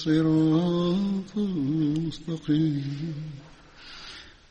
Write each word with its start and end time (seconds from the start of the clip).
الصراط 0.00 1.36
المستقيم 1.36 3.14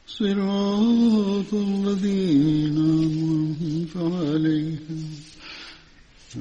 صراط 0.08 1.54
الذين 1.54 2.78
أنعمت 2.78 3.98
عليهم 3.98 5.04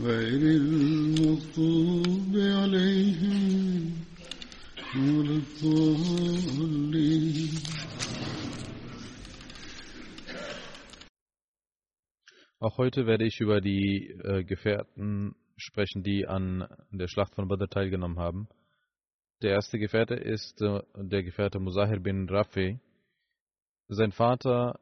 غير 0.03 0.43
المغضوب 0.61 2.33
عليهم 2.37 3.93
ولا 4.97 5.37
الضالين 5.43 6.75
Auch 12.61 12.79
heute 12.79 13.07
werde 13.07 13.27
ich 13.27 13.41
über 13.41 13.61
die 13.61 14.09
äh, 14.25 14.43
Gefährten 14.43 15.35
sprechen, 15.57 16.03
die 16.03 16.27
an 16.27 16.67
der 16.91 17.09
Schlacht 17.09 17.35
von 17.35 17.47
Badr 17.47 17.69
teilgenommen 17.69 18.19
haben. 18.19 18.49
Der 19.42 19.52
erste 19.52 19.80
Gefährte 19.80 20.16
ist 20.16 20.62
äh, 20.62 20.82
der 20.96 21.24
Gefährte 21.24 21.60
Musahir 21.60 22.00
bin 22.02 22.28
Rafi. 22.28 22.78
Sein 23.88 24.12
Vater 24.12 24.78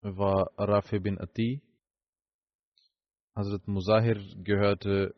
war 0.00 0.52
Rafi 0.56 1.00
bin 1.00 1.20
Ati. 1.20 1.60
Hazrat 3.34 3.66
Musahir 3.66 4.20
gehörte 4.44 5.16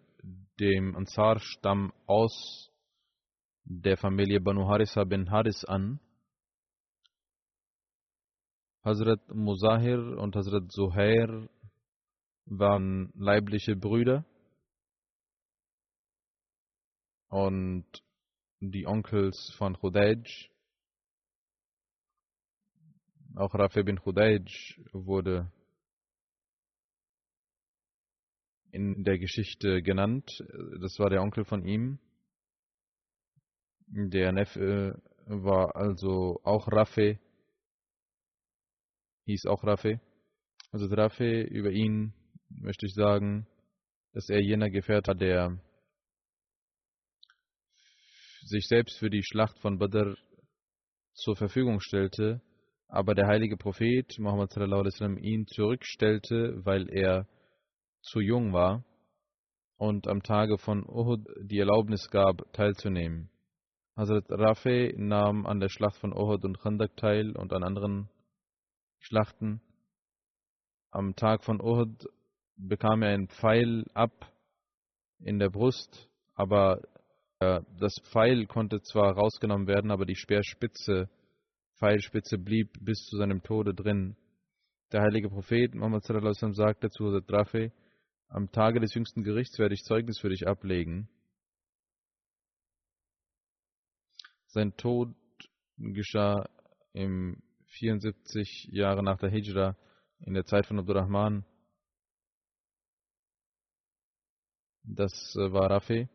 dem 0.59 0.97
Ansar-Stamm 0.97 1.93
aus 2.07 2.71
der 3.65 3.99
Familie 3.99 4.41
Banu 4.41 4.67
Harisa 4.67 5.05
bin 5.05 5.31
Haris 5.31 5.63
an. 5.67 6.01
Hazrat 8.83 9.21
Musahir 9.35 9.99
und 10.19 10.35
Hazrat 10.35 10.73
Zuhair 10.73 11.47
waren 12.47 13.13
leibliche 13.17 13.77
Brüder 13.77 14.25
und 17.29 18.06
die 18.61 18.87
Onkels 18.87 19.53
von 19.57 19.77
Khudaj. 19.79 20.51
Auch 23.35 23.55
Rafi 23.55 23.83
bin 23.83 23.99
Khudaj 24.01 24.45
wurde 24.93 25.53
in 28.71 29.05
der 29.05 29.19
Geschichte 29.19 29.83
genannt. 29.83 30.43
Das 30.81 30.99
war 30.99 31.11
der 31.11 31.23
Onkel 31.23 31.45
von 31.45 31.65
ihm. 31.65 31.99
Der 33.89 34.33
Neffe 34.33 35.01
war 35.27 35.77
also 35.77 36.41
auch 36.45 36.67
Rafi, 36.69 37.19
hieß 39.27 39.47
auch 39.47 39.63
Rafi. 39.65 40.01
Also 40.73 40.87
Rafi, 40.87 41.43
über 41.43 41.71
ihn 41.71 42.13
möchte 42.49 42.87
ich 42.87 42.95
sagen, 42.95 43.47
dass 44.13 44.29
er 44.29 44.41
jener 44.41 44.71
Gefährte, 44.71 45.15
der 45.15 45.61
sich 48.47 48.69
selbst 48.69 48.99
für 48.99 49.11
die 49.11 49.23
Schlacht 49.23 49.59
von 49.59 49.79
Badr 49.79 50.15
zur 51.15 51.37
Verfügung 51.37 51.81
stellte, 51.81 52.41
aber 52.89 53.15
der 53.15 53.27
heilige 53.27 53.57
Prophet 53.57 54.19
Muhammad 54.19 54.53
sallam, 54.53 55.19
ihn 55.19 55.47
zurückstellte, 55.47 56.65
weil 56.65 56.89
er 56.89 57.27
zu 58.03 58.21
jung 58.21 58.53
war 58.53 58.85
und 59.77 60.07
am 60.07 60.23
Tage 60.23 60.59
von 60.59 60.89
Uhud 60.89 61.27
die 61.43 61.59
Erlaubnis 61.59 62.09
gab, 62.11 62.53
teilzunehmen. 62.53 63.31
Hazrat 63.97 64.27
Rafi 64.29 64.95
nahm 64.97 65.47
an 65.47 65.59
der 65.59 65.69
Schlacht 65.69 65.97
von 65.97 66.13
Uhud 66.13 66.45
und 66.45 66.61
Khandak 66.61 66.97
teil 66.97 67.37
und 67.37 67.53
an 67.53 67.65
anderen 67.65 68.09
Schlachten. 68.99 69.61
Am 70.91 71.17
Tag 71.17 71.43
von 71.43 71.61
Uhud 71.61 72.07
bekam 72.57 73.03
er 73.03 73.11
einen 73.11 73.29
Pfeil 73.29 73.85
ab 73.95 74.33
in 75.19 75.39
der 75.39 75.51
Brust, 75.51 76.09
aber 76.35 76.83
das 77.39 77.95
Pfeil 78.11 78.47
konnte 78.47 78.81
zwar 78.81 79.15
rausgenommen 79.15 79.67
werden, 79.67 79.91
aber 79.91 80.07
die 80.07 80.17
Speerspitze, 80.17 81.11
Pfeilspitze 81.79 82.39
blieb 82.39 82.73
bis 82.81 83.05
zu 83.07 83.19
seinem 83.19 83.43
Tode 83.43 83.75
drin. 83.75 84.17
Der 84.93 85.03
heilige 85.03 85.29
Prophet 85.29 85.75
Muhammad 85.75 86.05
sallam, 86.05 86.55
sagte 86.55 86.89
zu 86.89 87.07
Hazrat 87.07 87.31
Rafi, 87.31 87.73
am 88.29 88.51
Tage 88.51 88.81
des 88.81 88.95
jüngsten 88.95 89.23
Gerichts 89.23 89.59
werde 89.59 89.75
ich 89.75 89.83
Zeugnis 89.83 90.19
für 90.19 90.31
dich 90.31 90.49
ablegen. 90.49 91.09
Sein 94.47 94.77
Tod 94.77 95.15
geschah 95.77 96.49
im 96.93 97.43
74 97.67 98.69
Jahre 98.73 99.03
nach 99.03 99.19
der 99.19 99.31
Hijra 99.31 99.77
in 100.21 100.33
der 100.33 100.45
Zeit 100.45 100.67
von 100.67 100.79
Abdurrahman. 100.79 101.45
Das 104.83 105.35
war 105.37 105.71
Rafi. 105.71 106.09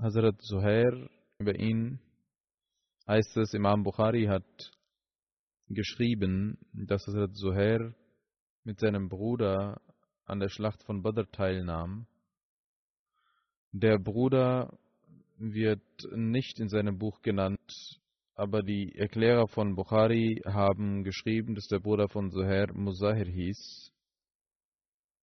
Hazrat 0.00 0.40
Zuhair, 0.40 1.10
über 1.38 1.54
ihn 1.54 2.00
heißt 3.06 3.36
es, 3.36 3.52
Imam 3.52 3.82
Bukhari 3.82 4.24
hat 4.24 4.72
geschrieben, 5.68 6.56
dass 6.72 7.06
Hazrat 7.06 7.36
Zuhair 7.36 7.94
mit 8.64 8.80
seinem 8.80 9.10
Bruder 9.10 9.78
an 10.24 10.40
der 10.40 10.48
Schlacht 10.48 10.82
von 10.84 11.02
Badr 11.02 11.30
teilnahm. 11.30 12.06
Der 13.72 13.98
Bruder 13.98 14.78
wird 15.36 15.84
nicht 16.12 16.60
in 16.60 16.70
seinem 16.70 16.96
Buch 16.96 17.20
genannt, 17.20 18.00
aber 18.36 18.62
die 18.62 18.94
Erklärer 18.96 19.48
von 19.48 19.74
Bukhari 19.74 20.40
haben 20.46 21.04
geschrieben, 21.04 21.54
dass 21.54 21.66
der 21.66 21.80
Bruder 21.80 22.08
von 22.08 22.30
Zuhair 22.30 22.72
Musahir 22.72 23.26
hieß. 23.26 23.92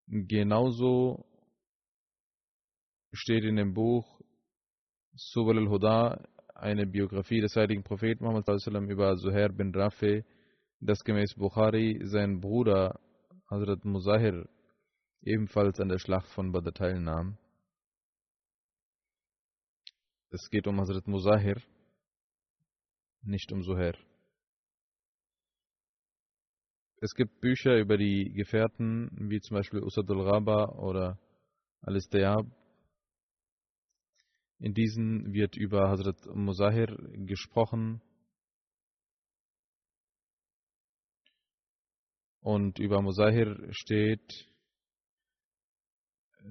Genauso 0.06 1.25
steht 3.12 3.44
in 3.44 3.56
dem 3.56 3.74
Buch 3.74 4.17
Subal 5.19 5.58
al-Huda 5.58 6.24
eine 6.54 6.86
Biografie 6.86 7.42
des 7.42 7.56
heiligen 7.56 7.84
Propheten 7.84 8.24
Muhammad 8.24 8.48
über 8.88 9.16
Zuhair 9.16 9.50
bin 9.50 9.74
Rafi, 9.74 10.24
dass 10.80 11.04
gemäß 11.04 11.34
Bukhari 11.34 12.00
sein 12.04 12.40
Bruder 12.40 13.00
Hazrat 13.50 13.84
Musahir 13.84 14.48
ebenfalls 15.24 15.80
an 15.80 15.90
der 15.90 15.98
Schlacht 15.98 16.28
von 16.28 16.52
Badr 16.52 16.72
teilnahm. 16.72 17.36
Es 20.30 20.50
geht 20.52 20.68
um 20.68 20.80
Hazrat 20.80 21.08
Musahir, 21.08 21.60
nicht 23.24 23.52
um 23.52 23.64
Zuhair. 23.64 23.98
Es 27.02 27.16
gibt 27.16 27.42
Bücher 27.42 27.80
über 27.80 27.98
die 27.98 28.34
Gefährten, 28.34 29.10
wie 29.30 29.40
zum 29.40 29.58
Beispiel 29.58 29.81
Usadul 29.81 30.22
Raba 30.22 30.75
oder 30.78 31.19
Al-Istayab. 31.81 32.56
In 34.59 34.74
diesen 34.74 35.33
wird 35.33 35.56
über 35.56 35.89
Hazrat 35.89 36.25
Musahir 36.33 36.88
gesprochen. 37.25 38.01
Und 42.42 42.80
über 42.80 43.01
Musahir 43.01 43.68
steht, 43.71 44.48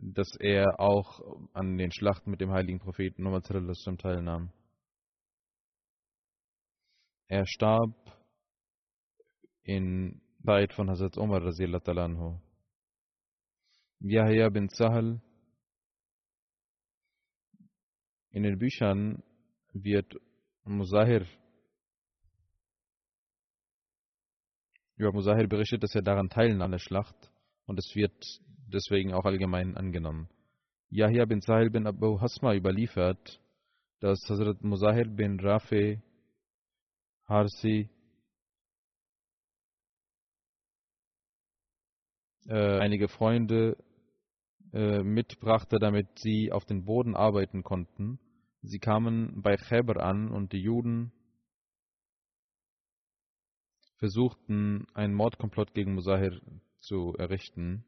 dass 0.03 0.37
er 0.39 0.79
auch 0.79 1.21
an 1.53 1.79
den 1.79 1.91
Schlachten 1.91 2.31
mit 2.31 2.41
dem 2.41 2.53
heiligen 2.53 2.79
Propheten 2.79 3.23
Muhammad 3.23 3.47
teilnahm. 3.99 4.53
Er 7.29 7.47
starb 7.47 7.95
in 9.63 10.21
Zeit 10.45 10.73
von 10.75 10.89
Hazrat 10.89 11.17
Umar. 11.19 11.43
Yahya 13.99 14.49
bin 14.51 14.69
Sahal 14.69 15.21
in 18.37 18.43
den 18.43 18.59
Büchern 18.59 19.23
wird 19.73 20.15
Musahir 20.65 21.25
über 24.97 25.11
Musahir 25.11 25.49
berichtet, 25.49 25.83
dass 25.83 25.95
er 25.95 26.03
daran 26.03 26.29
teilnahm 26.29 26.67
an 26.67 26.73
der 26.73 26.79
Schlacht 26.79 27.17
und 27.65 27.79
es 27.79 27.95
wird 27.95 28.13
deswegen 28.67 29.15
auch 29.15 29.25
allgemein 29.25 29.75
angenommen. 29.75 30.29
Yahya 30.91 31.25
bin 31.25 31.41
Sahil 31.41 31.71
bin 31.71 31.87
Abu 31.87 32.21
Hasma 32.21 32.55
überliefert, 32.55 33.41
dass 34.01 34.21
Hazrat 34.29 34.63
Musahir 34.63 35.07
bin 35.07 35.41
Rafi 35.41 36.03
Harsi 37.25 37.89
äh, 42.49 42.81
einige 42.81 43.09
Freunde 43.09 43.79
äh, 44.75 45.03
mitbrachte, 45.03 45.79
damit 45.79 46.19
sie 46.19 46.53
auf 46.53 46.67
den 46.67 46.85
Boden 46.85 47.17
arbeiten 47.17 47.63
konnten. 47.63 48.19
Sie 48.63 48.79
kamen 48.79 49.43
bei 49.43 49.57
Khaybar 49.57 50.03
an 50.03 50.29
und 50.31 50.53
die 50.53 50.61
Juden 50.61 51.13
versuchten, 53.99 54.87
einen 54.95 55.15
Mordkomplott 55.15 55.73
gegen 55.75 55.95
Musahir 55.95 56.41
zu 56.81 57.15
errichten. 57.19 57.85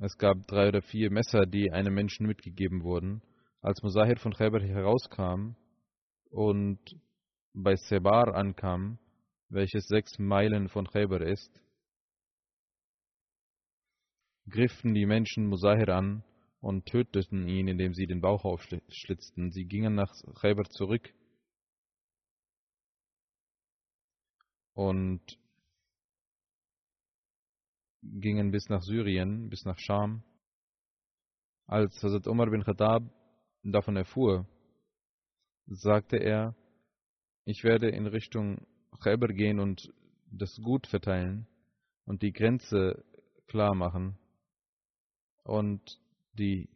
Es 0.00 0.16
gab 0.18 0.46
drei 0.46 0.68
oder 0.68 0.82
vier 0.82 1.10
Messer, 1.10 1.46
die 1.46 1.70
einem 1.70 1.94
Menschen 1.94 2.26
mitgegeben 2.26 2.82
wurden. 2.82 3.22
Als 3.60 3.82
Musahir 3.82 4.16
von 4.16 4.34
Khaybar 4.34 4.62
herauskam 4.62 5.56
und 6.30 6.78
bei 7.52 7.76
Sebar 7.76 8.34
ankam, 8.34 8.98
welches 9.48 9.86
sechs 9.86 10.18
Meilen 10.18 10.68
von 10.68 10.86
Khaybar 10.88 11.22
ist, 11.22 11.60
griffen 14.48 14.94
die 14.94 15.06
Menschen 15.06 15.46
Musahir 15.46 15.88
an 15.90 16.24
und 16.64 16.86
töteten 16.86 17.46
ihn, 17.46 17.68
indem 17.68 17.92
sie 17.92 18.06
den 18.06 18.22
Bauch 18.22 18.46
aufschlitzten. 18.46 19.50
Sie 19.50 19.66
gingen 19.66 19.94
nach 19.94 20.10
Khaybar 20.40 20.64
zurück 20.70 21.12
und 24.72 25.20
gingen 28.02 28.50
bis 28.50 28.70
nach 28.70 28.80
Syrien, 28.80 29.50
bis 29.50 29.66
nach 29.66 29.78
Scham. 29.78 30.24
Als 31.66 32.02
Hazrat 32.02 32.26
Umar 32.26 32.48
bin 32.48 32.64
Khattab 32.64 33.02
davon 33.62 33.96
erfuhr, 33.96 34.48
sagte 35.66 36.16
er, 36.16 36.56
ich 37.44 37.62
werde 37.62 37.90
in 37.90 38.06
Richtung 38.06 38.66
Khaybar 39.02 39.34
gehen 39.34 39.60
und 39.60 39.92
das 40.30 40.56
Gut 40.62 40.86
verteilen 40.86 41.46
und 42.06 42.22
die 42.22 42.32
Grenze 42.32 43.04
klar 43.48 43.74
machen 43.74 44.18
und 45.42 46.00
die 46.34 46.68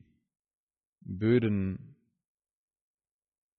Böden 1.01 1.97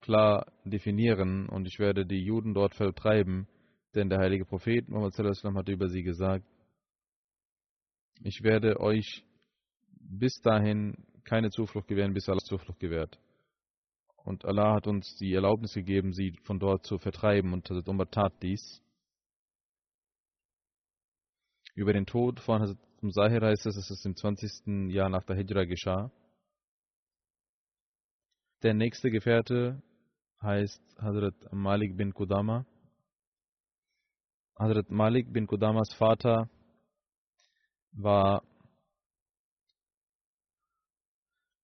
klar 0.01 0.51
definieren 0.63 1.49
und 1.49 1.67
ich 1.67 1.79
werde 1.79 2.05
die 2.05 2.23
Juden 2.23 2.53
dort 2.53 2.75
vertreiben, 2.75 3.47
denn 3.95 4.09
der 4.09 4.19
heilige 4.19 4.45
Prophet 4.45 4.87
Muhammad 4.87 5.17
hat 5.17 5.69
über 5.69 5.89
sie 5.89 6.03
gesagt, 6.03 6.45
ich 8.21 8.43
werde 8.43 8.79
euch 8.79 9.23
bis 9.99 10.41
dahin 10.41 11.05
keine 11.23 11.51
Zuflucht 11.51 11.87
gewähren, 11.87 12.13
bis 12.13 12.27
Allah 12.27 12.39
Zuflucht 12.39 12.79
gewährt. 12.79 13.19
Und 14.23 14.45
Allah 14.45 14.75
hat 14.75 14.87
uns 14.87 15.15
die 15.17 15.33
Erlaubnis 15.33 15.73
gegeben, 15.73 16.13
sie 16.13 16.33
von 16.43 16.59
dort 16.59 16.85
zu 16.85 16.97
vertreiben 16.97 17.53
und 17.53 17.69
Hazrat 17.69 17.87
Umar 17.87 18.09
tat 18.09 18.33
dies. 18.41 18.81
Über 21.75 21.93
den 21.93 22.05
Tod 22.05 22.39
von 22.39 22.61
Hazrat 22.61 22.88
Muzahir 23.01 23.41
heißt 23.41 23.65
es, 23.65 23.75
dass 23.75 23.89
es 23.89 24.05
im 24.05 24.15
20. 24.15 24.91
Jahr 24.93 25.09
nach 25.09 25.23
der 25.23 25.37
Hijra 25.37 25.63
geschah. 25.63 26.11
Der 28.61 28.73
nächste 28.73 29.09
Gefährte 29.09 29.81
heißt 30.41 30.81
Hazrat 30.97 31.53
Malik 31.53 31.95
bin 31.95 32.13
Qudama. 32.13 32.65
Hazrat 34.57 34.89
Malik 34.89 35.31
bin 35.31 35.47
Qudamas 35.47 35.93
Vater 35.93 36.49
war 37.93 38.43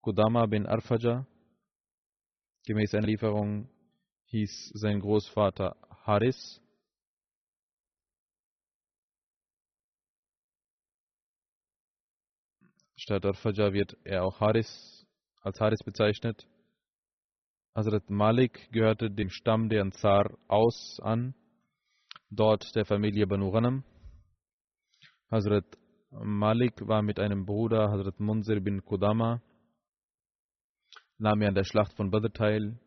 Qudama 0.02 0.46
bin 0.46 0.66
Arfaja. 0.66 1.28
Gemäß 2.66 2.96
einer 2.96 3.08
Lieferung 3.08 3.70
hieß 4.28 4.72
sein 4.74 5.00
Großvater 5.02 5.76
Haris. 6.06 6.62
Statt 13.06 13.24
Arfaja 13.24 13.72
wird 13.72 13.96
er 14.04 14.24
auch 14.24 14.40
Haris 14.40 15.06
als 15.44 15.60
Haris 15.60 15.84
bezeichnet. 15.86 16.48
Hazrat 17.76 18.10
Malik 18.10 18.72
gehörte 18.72 19.12
dem 19.12 19.30
Stamm 19.30 19.70
der 19.70 19.84
Ansar 19.84 20.36
aus 20.48 21.00
an, 21.04 21.36
dort 22.32 22.76
der 22.76 22.84
Familie 22.84 23.28
Banu 23.28 23.52
Ghanam. 23.52 23.84
Hazrat 25.30 25.78
Malik 26.10 26.88
war 26.88 27.04
mit 27.04 27.20
einem 27.20 27.46
Bruder, 27.46 27.92
Hazrat 27.92 28.20
Munzir 28.20 28.60
bin 28.60 28.84
Qudama, 28.84 29.40
nahm 31.20 31.42
er 31.44 31.50
an 31.50 31.56
der 31.56 31.64
Schlacht 31.64 31.94
von 31.94 32.10
Badr 32.10 32.34
teil, 32.34 32.80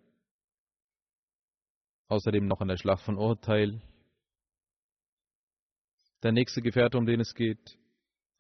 außerdem 2.09 2.45
noch 2.45 2.61
an 2.61 2.67
der 2.67 2.77
Schlacht 2.77 3.05
von 3.05 3.17
Uhud 3.17 3.43
teil. 3.43 3.81
Der 6.25 6.33
nächste 6.33 6.61
Gefährte, 6.61 6.99
um 6.99 7.07
den 7.07 7.21
es 7.21 7.37
geht, 7.37 7.78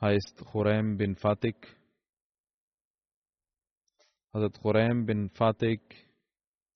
heißt 0.00 0.44
Khuraim 0.52 0.96
bin 0.96 1.16
Fatik. 1.16 1.76
Hazrat 4.32 4.60
Khuraim 4.60 5.06
bin 5.06 5.30
Fatik 5.30 5.80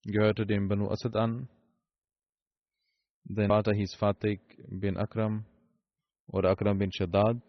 gehörte 0.03 0.47
dem 0.47 0.69
Banu 0.69 0.91
Asad 0.91 1.15
an. 1.17 1.49
Sein 3.25 3.49
Vater 3.49 3.73
hieß 3.73 3.95
Fatik 3.95 4.41
bin 4.69 4.97
Akram 4.97 5.45
oder 6.27 6.51
Akram 6.51 6.79
bin 6.79 6.91
Shaddad. 6.93 7.41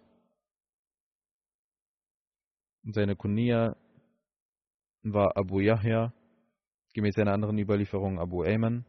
Seine 2.83 3.15
Kunia 3.15 3.75
war 5.01 5.35
Abu 5.35 5.61
Yahya, 5.61 6.13
gemäß 6.93 7.17
einer 7.17 7.33
anderen 7.33 7.57
Überlieferung 7.57 8.19
Abu 8.19 8.43
Ayman. 8.43 8.85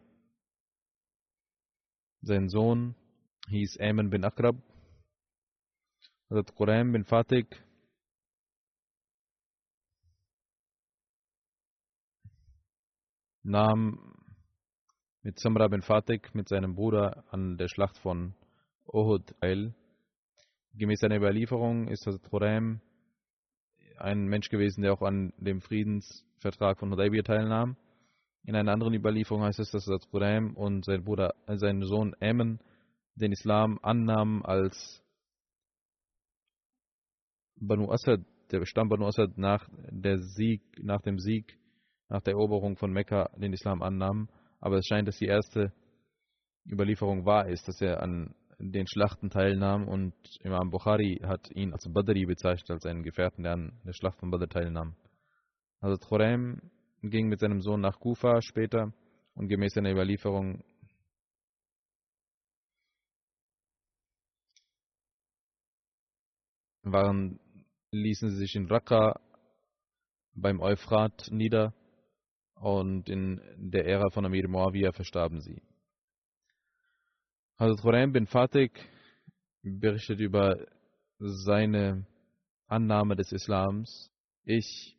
Sein 2.21 2.49
Sohn 2.49 2.95
hieß 3.49 3.79
Ayman 3.81 4.11
bin 4.11 4.25
Akrab. 4.25 4.74
Hazrat 6.35 6.57
Quraim 6.57 6.91
bin 6.91 7.05
Fatik 7.05 7.63
nahm 13.45 14.17
mit 15.23 15.39
Samra 15.39 15.69
bin 15.69 15.83
Fatik 15.83 16.35
mit 16.35 16.49
seinem 16.49 16.75
Bruder 16.75 17.23
an 17.31 17.57
der 17.57 17.69
Schlacht 17.69 17.99
von 17.99 18.35
Uhud 18.85 19.33
teil. 19.41 19.77
Gemäß 20.73 21.05
einer 21.05 21.19
Überlieferung 21.19 21.87
ist 21.87 22.05
Hazrat 22.05 22.29
Quraim 22.29 22.81
ein 23.99 24.27
Mensch 24.27 24.49
gewesen, 24.49 24.83
der 24.83 24.93
auch 24.95 25.03
an 25.03 25.33
dem 25.37 25.61
Friedensvertrag 25.61 26.81
von 26.81 26.91
Hudaybiyah 26.91 27.23
teilnahm. 27.23 27.77
In 28.43 28.57
einer 28.57 28.73
anderen 28.73 28.95
Überlieferung 28.95 29.45
heißt 29.45 29.61
es, 29.61 29.71
dass 29.71 29.87
Hazrat 29.87 30.11
Quraim 30.11 30.57
und 30.57 30.85
sein 30.85 31.05
Bruder, 31.05 31.37
äh, 31.47 31.59
sein 31.59 31.81
Sohn 31.83 32.17
Amen 32.21 32.59
den 33.15 33.31
Islam 33.31 33.79
annahmen 33.83 34.45
als 34.45 35.04
Banu 37.67 37.91
Asad, 37.91 38.21
der 38.51 38.65
Stamm 38.67 38.89
Banu 38.89 39.07
Asad 39.07 39.37
nach, 39.39 39.69
der 39.91 40.19
Sieg, 40.19 40.63
nach 40.83 41.03
dem 41.03 41.19
Sieg, 41.19 41.59
nach 42.09 42.23
der 42.23 42.35
Eroberung 42.35 42.77
von 42.77 42.93
Mekka 42.93 43.31
den 43.37 43.53
Islam 43.53 43.83
annahmen. 43.83 44.29
Aber 44.61 44.79
es 44.79 44.87
scheint, 44.87 45.09
dass 45.09 45.19
die 45.19 45.27
erste 45.27 45.73
Überlieferung 46.67 47.27
wahr 47.27 47.49
ist, 47.49 47.67
dass 47.69 47.81
er 47.81 48.03
an 48.03 48.35
den 48.59 48.87
Schlachten 48.87 49.31
teilnahm 49.31 49.89
und 49.89 50.15
Imam 50.41 50.71
Bukhari 50.71 51.21
hat 51.25 51.51
ihn 51.51 51.73
als 51.73 51.87
Badri 51.93 52.25
bezeichnet, 52.25 52.71
als 52.71 52.87
einen 52.87 53.03
Gefährten, 53.03 53.43
der 53.43 53.53
an 53.53 53.73
der 53.85 53.93
Schlacht 53.93 54.19
von 54.21 54.31
Badr 54.31 54.49
teilnahm. 54.49 54.95
Also 55.81 55.97
Khurem 55.99 56.61
ging 57.03 57.29
mit 57.29 57.41
seinem 57.41 57.61
Sohn 57.61 57.81
nach 57.81 57.99
Kufa 57.99 58.41
später 58.41 58.93
und 59.35 59.49
gemäß 59.49 59.77
einer 59.77 59.93
Überlieferung 59.93 60.63
waren, 66.83 67.41
ließen 67.95 68.31
sie 68.31 68.37
sich 68.37 68.55
in 68.57 68.67
Raqqa 68.67 69.21
beim 70.35 70.61
Euphrat 70.61 71.29
nieder 71.31 71.75
und 72.57 73.09
in 73.09 73.41
der 73.57 73.87
Ära 73.87 74.11
von 74.11 74.27
Amir 74.27 74.49
Muawiyah 74.49 74.93
verstarben 74.93 75.41
sie. 75.41 75.63
Hazrat 77.57 77.83
Khuraim 77.83 78.13
bin 78.13 78.27
Fatih 78.27 78.71
berichtet 79.63 80.21
über 80.21 80.67
seine 81.19 82.07
Annahme 82.67 83.15
des 83.15 83.31
Islams. 83.33 84.11
Ich 84.45 84.99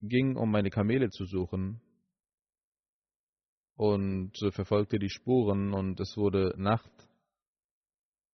ging, 0.00 0.36
um 0.36 0.50
meine 0.50 0.70
Kamele 0.70 1.10
zu 1.10 1.26
suchen 1.26 1.80
und 3.74 4.32
verfolgte 4.52 4.98
die 4.98 5.10
Spuren 5.10 5.74
und 5.74 6.00
es 6.00 6.16
wurde 6.16 6.54
Nacht. 6.56 6.92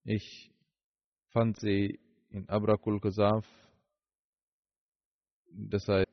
Ich 0.05 0.53
fand 1.31 1.59
sie 1.59 1.99
in 2.31 2.49
Abrakul 2.49 3.01
Qasaf, 3.01 3.45
das 5.54 5.87
heißt 5.88 6.09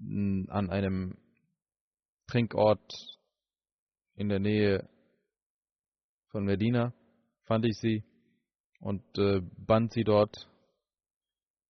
an 0.00 0.70
einem 0.70 1.16
Trinkort 2.26 2.92
in 4.14 4.28
der 4.28 4.38
Nähe 4.38 4.88
von 6.28 6.44
Medina, 6.44 6.94
fand 7.44 7.66
ich 7.66 7.76
sie 7.78 8.04
und 8.80 9.02
äh, 9.18 9.40
band 9.40 9.92
sie 9.92 10.04
dort 10.04 10.48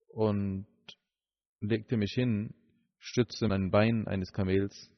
und 0.08 0.66
legte 1.60 1.96
mich 1.96 2.12
hin, 2.12 2.54
stützte 2.98 3.48
mein 3.48 3.70
Bein 3.70 4.06
eines 4.06 4.32
Kamels. 4.32 4.90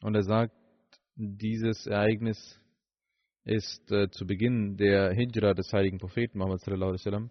Und 0.00 0.14
er 0.14 0.22
sagt, 0.22 0.54
dieses 1.16 1.86
Ereignis 1.86 2.60
ist 3.44 3.90
äh, 3.90 4.10
zu 4.10 4.26
Beginn 4.26 4.76
der 4.76 5.12
Hijra 5.12 5.54
des 5.54 5.72
heiligen 5.72 5.98
Propheten 5.98 6.38
Muhammad 6.38 6.60
sallallahu 6.60 6.90
alaihi 6.90 7.00
wasallam. 7.00 7.30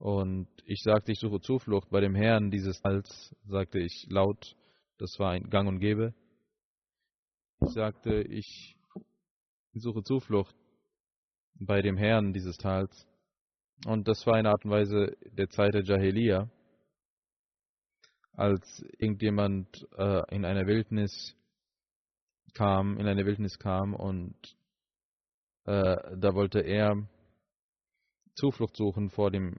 Und 0.00 0.48
ich 0.64 0.82
sagte, 0.82 1.12
ich 1.12 1.18
suche 1.18 1.42
Zuflucht 1.42 1.90
bei 1.90 2.00
dem 2.00 2.14
Herrn 2.14 2.50
dieses 2.50 2.80
Tals, 2.80 3.36
sagte 3.46 3.78
ich 3.78 4.06
laut, 4.08 4.56
das 4.96 5.18
war 5.18 5.32
ein 5.32 5.50
Gang 5.50 5.68
und 5.68 5.78
Gäbe. 5.78 6.14
Ich 7.60 7.74
sagte, 7.74 8.22
ich 8.22 8.78
suche 9.74 10.02
Zuflucht 10.02 10.56
bei 11.54 11.82
dem 11.82 11.98
Herrn 11.98 12.32
dieses 12.32 12.56
Tals. 12.56 13.06
Und 13.84 14.08
das 14.08 14.26
war 14.26 14.36
eine 14.36 14.48
Art 14.48 14.64
und 14.64 14.70
Weise 14.70 15.18
der 15.32 15.50
Zeit 15.50 15.74
der 15.74 15.84
Jahiliya, 15.84 16.48
als 18.32 18.82
irgendjemand 18.96 19.86
äh, 19.98 20.34
in 20.34 20.46
einer 20.46 20.66
Wildnis 20.66 21.36
kam, 22.54 22.96
in 22.96 23.06
eine 23.06 23.26
Wildnis 23.26 23.58
kam 23.58 23.94
und 23.94 24.34
äh, 25.64 26.16
da 26.16 26.34
wollte 26.34 26.60
er 26.60 27.06
Zuflucht 28.34 28.76
suchen 28.76 29.10
vor 29.10 29.30
dem 29.30 29.56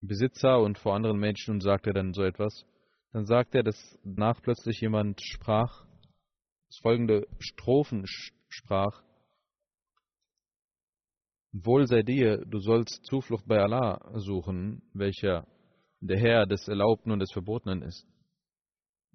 Besitzer 0.00 0.60
und 0.60 0.78
vor 0.78 0.94
anderen 0.94 1.18
Menschen 1.18 1.54
und 1.54 1.60
sagte 1.62 1.92
dann 1.92 2.12
so 2.12 2.22
etwas. 2.22 2.64
Dann 3.12 3.26
sagte 3.26 3.58
er, 3.58 3.64
dass 3.64 3.98
nach 4.04 4.40
plötzlich 4.42 4.80
jemand 4.80 5.20
sprach, 5.22 5.84
folgende 6.82 7.26
Strophen 7.38 8.04
sprach, 8.48 9.02
Wohl 11.52 11.86
sei 11.86 12.02
dir, 12.02 12.44
du 12.44 12.58
sollst 12.58 13.06
Zuflucht 13.06 13.46
bei 13.48 13.58
Allah 13.58 13.98
suchen, 14.18 14.82
welcher 14.92 15.46
der 16.00 16.18
Herr 16.18 16.46
des 16.46 16.68
Erlaubten 16.68 17.10
und 17.10 17.20
des 17.20 17.32
Verbotenen 17.32 17.82
ist. 17.82 18.06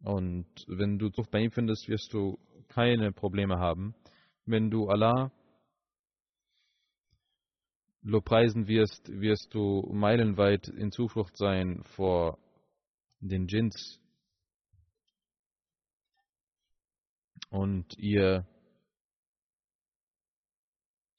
Und 0.03 0.47
wenn 0.67 0.97
du 0.97 1.09
Zuflucht 1.09 1.31
bei 1.31 1.41
ihm 1.41 1.51
findest, 1.51 1.87
wirst 1.87 2.11
du 2.11 2.39
keine 2.69 3.11
Probleme 3.11 3.59
haben. 3.59 3.93
Wenn 4.45 4.71
du 4.71 4.89
Allah 4.89 5.31
lobpreisen 8.03 8.67
wirst, 8.67 9.09
wirst 9.09 9.53
du 9.53 9.89
meilenweit 9.91 10.67
in 10.67 10.91
Zuflucht 10.91 11.37
sein 11.37 11.83
vor 11.95 12.37
den 13.19 13.47
Djinns. 13.47 13.99
Und 17.49 17.97
ihr 17.97 18.47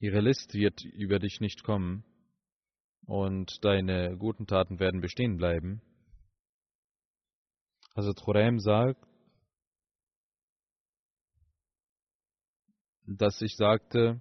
Ihre 0.00 0.20
List 0.20 0.52
wird 0.52 0.84
über 0.84 1.18
dich 1.18 1.40
nicht 1.40 1.64
kommen 1.64 2.04
und 3.06 3.64
deine 3.64 4.18
guten 4.18 4.46
Taten 4.46 4.78
werden 4.78 5.00
bestehen 5.00 5.38
bleiben. 5.38 5.80
Also 7.94 8.12
Khuraim 8.12 8.58
sagt, 8.58 9.02
dass 13.06 13.40
ich 13.40 13.56
sagte, 13.56 14.20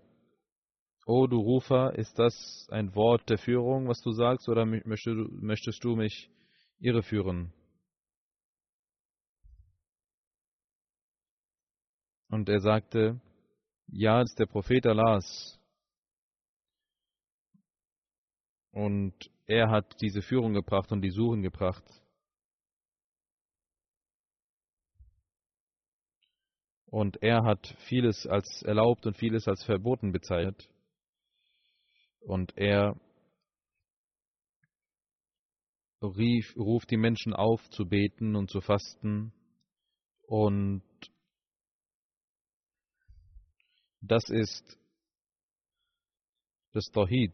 O 1.05 1.27
du 1.27 1.37
Rufer, 1.37 1.95
ist 1.95 2.17
das 2.17 2.67
ein 2.71 2.95
Wort 2.95 3.29
der 3.29 3.37
Führung, 3.37 3.87
was 3.87 4.01
du 4.01 4.11
sagst, 4.11 4.47
oder 4.47 4.65
möchtest 4.65 5.83
du 5.83 5.95
mich 5.95 6.29
irreführen? 6.79 7.51
Und 12.29 12.49
er 12.49 12.61
sagte, 12.61 13.19
ja, 13.87 14.21
es 14.21 14.31
ist 14.31 14.39
der 14.39 14.47
Prophet 14.47 14.85
Allahs, 14.87 15.59
Und 18.73 19.13
er 19.45 19.69
hat 19.69 20.01
diese 20.01 20.23
Führung 20.23 20.53
gebracht 20.53 20.91
und 20.91 21.01
die 21.03 21.11
Suchen 21.11 21.43
gebracht. 21.43 21.83
Und 26.87 27.21
er 27.21 27.43
hat 27.43 27.75
vieles 27.87 28.25
als 28.25 28.63
erlaubt 28.63 29.05
und 29.05 29.15
vieles 29.15 29.47
als 29.47 29.63
verboten 29.63 30.11
bezeichnet. 30.11 30.67
Und 32.25 32.57
er 32.57 32.95
rief, 36.01 36.55
ruft 36.55 36.91
die 36.91 36.97
Menschen 36.97 37.33
auf 37.33 37.61
zu 37.69 37.85
beten 37.85 38.35
und 38.35 38.49
zu 38.49 38.61
fasten. 38.61 39.33
Und 40.27 40.83
das 44.01 44.23
ist 44.29 44.77
das 46.73 46.85
Tawhid. 46.91 47.33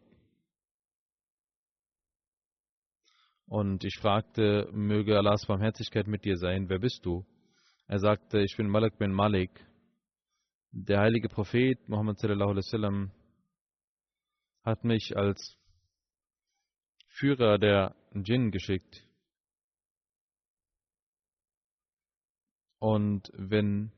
Und 3.48 3.84
ich 3.84 3.98
fragte, 4.00 4.70
möge 4.72 5.18
Allahs 5.18 5.46
Barmherzigkeit 5.48 6.06
mit 6.08 6.24
dir 6.24 6.38
sein, 6.38 6.70
wer 6.70 6.78
bist 6.78 7.04
du? 7.04 7.26
Er 7.88 8.00
sagte, 8.00 8.42
ich 8.42 8.56
bin 8.56 8.70
Malik 8.70 9.00
bin 9.00 9.12
Malik. 9.12 9.50
Der 10.72 11.00
heilige 11.00 11.30
Prophet 11.30 11.80
Muhammad 11.90 12.20
sallallahu 12.20 12.52
alaihi 12.52 12.66
wasallam 12.66 13.12
hat 14.64 14.84
mich 14.84 15.16
als 15.16 15.58
Führer 17.08 17.58
der 17.58 17.96
Djinn 18.14 18.52
geschickt. 18.52 19.06
Und 22.80 23.30
wenn 23.34 23.92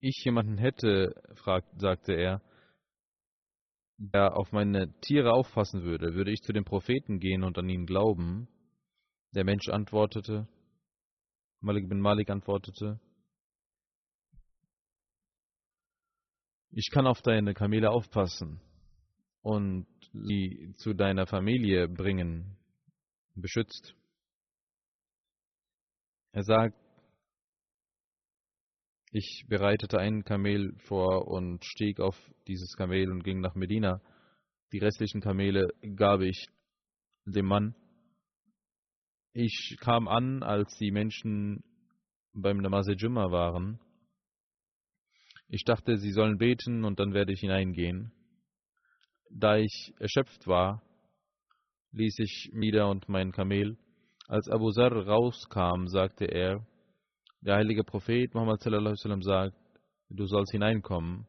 ich 0.00 0.24
jemanden 0.24 0.58
hätte, 0.58 1.14
fragt, 1.36 1.80
sagte 1.80 2.12
er, 2.14 2.42
der 3.98 4.36
auf 4.36 4.52
meine 4.52 4.92
Tiere 5.00 5.32
aufpassen 5.32 5.82
würde, 5.82 6.14
würde 6.14 6.32
ich 6.32 6.42
zu 6.42 6.52
den 6.52 6.64
Propheten 6.64 7.18
gehen 7.18 7.42
und 7.42 7.58
an 7.58 7.68
ihn 7.68 7.86
glauben. 7.86 8.48
Der 9.34 9.44
Mensch 9.44 9.68
antwortete, 9.68 10.48
Malik 11.60 11.88
bin 11.88 12.00
Malik 12.00 12.30
antwortete, 12.30 13.00
ich 16.70 16.90
kann 16.90 17.06
auf 17.06 17.22
deine 17.22 17.54
Kamele 17.54 17.90
aufpassen 17.90 18.60
und 19.42 19.86
sie 20.12 20.74
zu 20.76 20.94
deiner 20.94 21.26
Familie 21.26 21.88
bringen, 21.88 22.56
beschützt. 23.34 23.94
Er 26.32 26.42
sagt, 26.42 26.76
ich 29.10 29.46
bereitete 29.48 29.98
ein 29.98 30.22
Kamel 30.24 30.76
vor 30.80 31.28
und 31.28 31.64
stieg 31.64 31.98
auf 31.98 32.16
dieses 32.46 32.74
Kamel 32.76 33.10
und 33.10 33.24
ging 33.24 33.40
nach 33.40 33.54
Medina. 33.54 34.02
Die 34.72 34.78
restlichen 34.78 35.22
Kamele 35.22 35.68
gab 35.96 36.20
ich 36.20 36.46
dem 37.24 37.46
Mann. 37.46 37.74
Ich 39.32 39.76
kam 39.80 40.08
an, 40.08 40.42
als 40.42 40.76
die 40.76 40.90
Menschen 40.90 41.64
beim 42.34 42.58
Namaz 42.58 42.86
Jumma 42.98 43.30
waren. 43.30 43.80
Ich 45.48 45.64
dachte, 45.64 45.96
sie 45.96 46.12
sollen 46.12 46.36
beten 46.36 46.84
und 46.84 47.00
dann 47.00 47.14
werde 47.14 47.32
ich 47.32 47.40
hineingehen. 47.40 48.12
Da 49.30 49.56
ich 49.56 49.94
erschöpft 49.98 50.46
war, 50.46 50.82
ließ 51.92 52.18
ich 52.18 52.50
wieder 52.52 52.88
und 52.90 53.08
mein 53.08 53.32
Kamel. 53.32 53.78
Als 54.26 54.48
Abu 54.50 54.70
Zar 54.72 54.92
rauskam, 54.92 55.86
sagte 55.86 56.26
er, 56.26 56.66
der 57.40 57.56
heilige 57.56 57.82
Prophet 57.82 58.34
Muhammad 58.34 58.60
sallallahu 58.60 58.94
alaihi 59.02 59.22
sagt, 59.22 59.56
du 60.10 60.26
sollst 60.26 60.52
hineinkommen. 60.52 61.26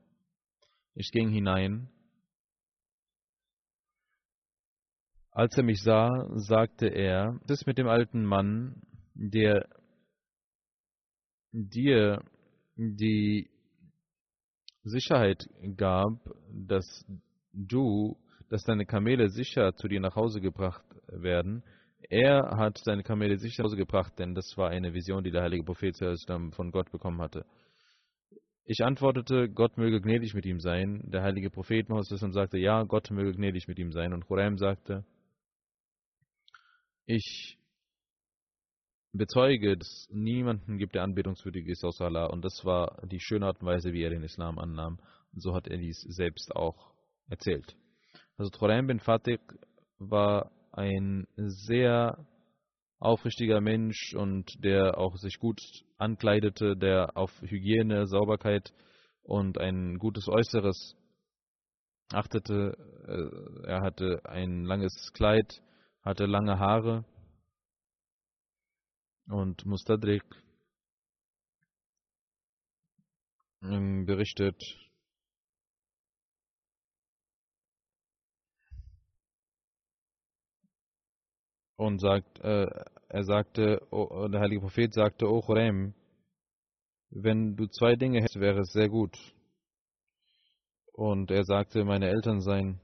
Ich 0.95 1.11
ging 1.11 1.29
hinein. 1.29 1.89
Als 5.31 5.55
er 5.55 5.63
mich 5.63 5.81
sah, 5.81 6.09
sagte 6.35 6.87
er, 6.87 7.39
das 7.45 7.61
ist 7.61 7.67
mit 7.67 7.77
dem 7.77 7.87
alten 7.87 8.25
Mann, 8.25 8.81
der 9.13 9.69
dir 11.51 12.21
die 12.75 13.49
Sicherheit 14.83 15.47
gab, 15.75 16.13
dass 16.51 17.05
du, 17.53 18.17
dass 18.49 18.63
deine 18.63 18.85
Kamele 18.85 19.29
sicher 19.29 19.75
zu 19.75 19.87
dir 19.87 19.99
nach 19.99 20.15
Hause 20.15 20.41
gebracht 20.41 20.83
werden. 21.07 21.63
Er 22.09 22.57
hat 22.57 22.77
seine 22.77 23.03
Kamele 23.03 23.37
sicher 23.37 23.63
nach 23.63 23.69
Hause 23.69 23.77
gebracht, 23.77 24.17
denn 24.17 24.33
das 24.33 24.57
war 24.57 24.69
eine 24.69 24.93
Vision, 24.93 25.23
die 25.23 25.31
der 25.31 25.43
heilige 25.43 25.63
Prophet 25.63 25.95
von 25.95 26.71
Gott 26.71 26.91
bekommen 26.91 27.21
hatte. 27.21 27.45
Ich 28.65 28.83
antwortete, 28.83 29.49
Gott 29.49 29.77
möge 29.77 29.99
gnädig 29.99 30.33
mit 30.33 30.45
ihm 30.45 30.59
sein. 30.59 31.01
Der 31.05 31.23
heilige 31.23 31.49
Prophet 31.49 31.87
sagte, 32.31 32.57
ja, 32.57 32.83
Gott 32.83 33.09
möge 33.11 33.33
gnädig 33.33 33.67
mit 33.67 33.79
ihm 33.79 33.91
sein. 33.91 34.13
Und 34.13 34.27
Khuraim 34.27 34.57
sagte, 34.57 35.03
ich 37.05 37.58
bezeuge, 39.13 39.77
dass 39.77 40.07
niemanden 40.11 40.77
gibt, 40.77 40.95
der 40.95 41.03
anbetungswürdig 41.03 41.67
ist 41.67 41.83
außer 41.83 42.05
Allah. 42.05 42.27
Und 42.27 42.43
das 42.45 42.63
war 42.63 43.01
die 43.07 43.19
schöne 43.19 43.47
Art 43.47 43.61
und 43.61 43.67
Weise, 43.67 43.93
wie 43.93 44.03
er 44.03 44.09
den 44.09 44.23
Islam 44.23 44.59
annahm. 44.59 44.99
Und 45.33 45.41
so 45.41 45.53
hat 45.53 45.67
er 45.67 45.77
dies 45.77 46.01
selbst 46.01 46.55
auch 46.55 46.93
erzählt. 47.27 47.75
Also 48.37 48.51
Khuraim 48.51 48.87
bin 48.87 48.99
Fatih 48.99 49.39
war 49.97 50.51
ein 50.71 51.27
sehr 51.35 52.25
aufrichtiger 52.99 53.61
Mensch 53.61 54.13
und 54.13 54.63
der 54.63 54.97
auch 54.97 55.15
sich 55.17 55.39
gut 55.39 55.61
ankleidete, 55.97 56.75
der 56.75 57.17
auf 57.17 57.31
Hygiene, 57.41 58.07
Sauberkeit 58.07 58.73
und 59.23 59.57
ein 59.57 59.97
gutes 59.97 60.27
Äußeres 60.27 60.95
achtete. 62.11 62.77
Äh, 63.07 63.67
er 63.67 63.81
hatte 63.81 64.21
ein 64.25 64.65
langes 64.65 65.11
Kleid, 65.13 65.61
hatte 66.03 66.25
lange 66.25 66.59
Haare 66.59 67.05
und 69.29 69.65
Mustadrik 69.65 70.23
ähm, 73.63 74.05
berichtet, 74.05 74.61
und 81.79 81.99
sagt, 81.99 82.39
äh, 82.39 82.67
er 83.07 83.23
sagte, 83.23 83.87
oh, 83.89 84.27
der 84.27 84.41
heilige 84.41 84.59
Prophet 84.59 84.93
sagte, 84.93 85.27
O 85.27 85.39
Khurem, 85.39 85.93
wenn 87.09 87.55
du 87.55 87.67
zwei 87.67 87.95
Dinge 87.95 88.19
hättest, 88.19 88.41
wäre 88.41 88.59
es 88.59 88.73
sehr 88.73 88.89
gut. 88.89 89.17
Und 90.91 91.31
er 91.31 91.45
sagte, 91.45 91.85
meine 91.85 92.09
Eltern 92.09 92.41
seien 92.41 92.81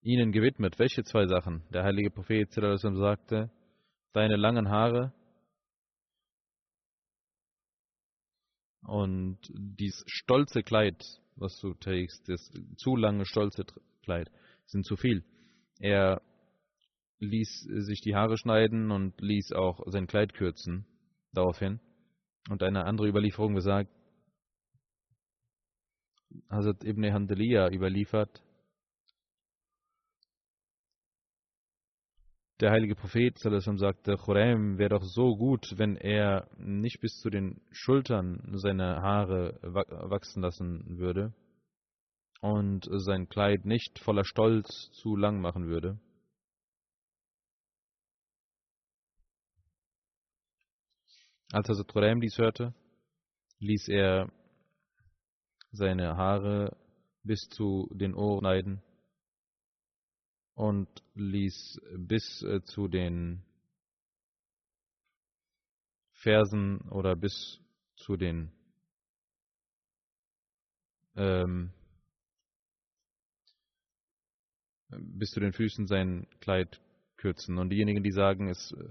ihnen 0.00 0.32
gewidmet. 0.32 0.78
Welche 0.78 1.04
zwei 1.04 1.26
Sachen? 1.26 1.62
Der 1.70 1.84
heilige 1.84 2.10
Prophet 2.10 2.50
sagte, 2.50 3.50
deine 4.12 4.36
langen 4.36 4.68
Haare 4.68 5.12
und 8.82 9.38
dieses 9.52 10.02
stolze 10.06 10.62
Kleid, 10.62 11.04
was 11.36 11.58
du 11.60 11.74
trägst, 11.74 12.28
das 12.28 12.50
zu 12.76 12.96
lange 12.96 13.26
stolze 13.26 13.64
Kleid, 14.02 14.30
sind 14.66 14.86
zu 14.86 14.96
viel. 14.96 15.24
Er 15.78 16.22
ließ 17.20 17.68
sich 17.86 18.00
die 18.00 18.14
Haare 18.14 18.38
schneiden 18.38 18.90
und 18.90 19.20
ließ 19.20 19.52
auch 19.52 19.80
sein 19.86 20.06
Kleid 20.06 20.34
kürzen 20.34 20.86
daraufhin. 21.32 21.80
Und 22.48 22.62
eine 22.62 22.84
andere 22.84 23.08
Überlieferung 23.08 23.54
besagt, 23.54 23.90
Hazrat 26.50 26.84
Ibn 26.84 27.12
Handeliya 27.12 27.70
überliefert, 27.70 28.42
der 32.60 32.72
heilige 32.72 32.96
Prophet 32.96 33.38
sagte, 33.38 34.16
Khuraim 34.16 34.78
wäre 34.78 34.90
doch 34.90 35.02
so 35.02 35.36
gut, 35.36 35.74
wenn 35.76 35.96
er 35.96 36.48
nicht 36.58 37.00
bis 37.00 37.20
zu 37.20 37.30
den 37.30 37.60
Schultern 37.70 38.42
seine 38.58 39.00
Haare 39.00 39.58
wachsen 39.62 40.42
lassen 40.42 40.98
würde 40.98 41.32
und 42.40 42.88
sein 42.90 43.28
Kleid 43.28 43.64
nicht 43.64 43.98
voller 44.00 44.24
Stolz 44.24 44.90
zu 44.92 45.14
lang 45.14 45.40
machen 45.40 45.66
würde. 45.66 46.00
Als 51.52 51.68
Hazrat 51.68 51.88
Quraim 51.88 52.20
dies 52.20 52.38
hörte, 52.38 52.74
ließ 53.60 53.88
er 53.88 54.30
seine 55.70 56.16
Haare 56.16 56.76
bis 57.22 57.40
zu 57.50 57.88
den 57.94 58.14
Ohren 58.14 58.40
schneiden 58.40 58.82
und 60.58 60.88
ließ 61.14 61.80
bis 61.98 62.42
äh, 62.42 62.60
zu 62.64 62.88
den 62.88 63.44
Fersen 66.14 66.80
oder 66.90 67.14
bis 67.14 67.60
zu 67.94 68.16
den 68.16 68.50
ähm, 71.14 71.70
bis 74.88 75.30
zu 75.30 75.38
den 75.38 75.52
Füßen 75.52 75.86
sein 75.86 76.26
Kleid 76.40 76.80
kürzen. 77.18 77.58
Und 77.58 77.70
diejenigen, 77.70 78.02
die 78.02 78.10
sagen, 78.10 78.48
es 78.48 78.72
äh, 78.72 78.88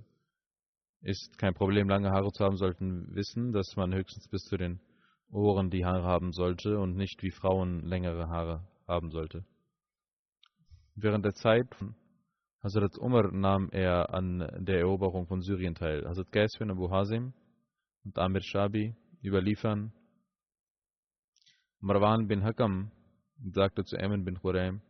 ist 1.02 1.38
kein 1.38 1.54
Problem, 1.54 1.90
lange 1.90 2.12
Haare 2.12 2.32
zu 2.32 2.46
haben, 2.46 2.56
sollten 2.56 3.14
wissen, 3.14 3.52
dass 3.52 3.76
man 3.76 3.94
höchstens 3.94 4.30
bis 4.30 4.44
zu 4.44 4.56
den 4.56 4.80
Ohren 5.30 5.70
die 5.70 5.84
Haare 5.84 6.06
haben 6.06 6.32
sollte 6.32 6.80
und 6.80 6.96
nicht 6.96 7.24
wie 7.24 7.32
Frauen 7.32 7.82
längere 7.82 8.30
Haare 8.30 8.66
haben 8.88 9.12
sollte. 9.12 9.44
Während 11.00 11.24
der 11.26 11.36
Zeit 11.36 11.76
von 11.76 11.94
Hazrat 12.64 12.98
Umar 12.98 13.32
nahm 13.32 13.70
er 13.70 14.16
an 14.16 14.40
der 14.66 14.80
Eroberung 14.80 15.28
von 15.28 15.42
Syrien 15.44 15.76
teil. 15.76 16.04
Hazrat 16.08 16.32
Qais 16.32 16.58
bin 16.58 16.72
Abu 16.72 16.90
Hazim 16.90 17.34
und 18.04 18.18
Amir 18.18 18.42
Shabi 18.42 18.96
überliefern. 19.24 19.94
Marwan 21.82 22.28
bin 22.28 22.44
Hakam 22.44 22.90
sagte 23.54 23.86
zu 23.86 23.96
Amin 24.00 24.26
bin 24.26 24.40
Khuraim, 24.40 24.82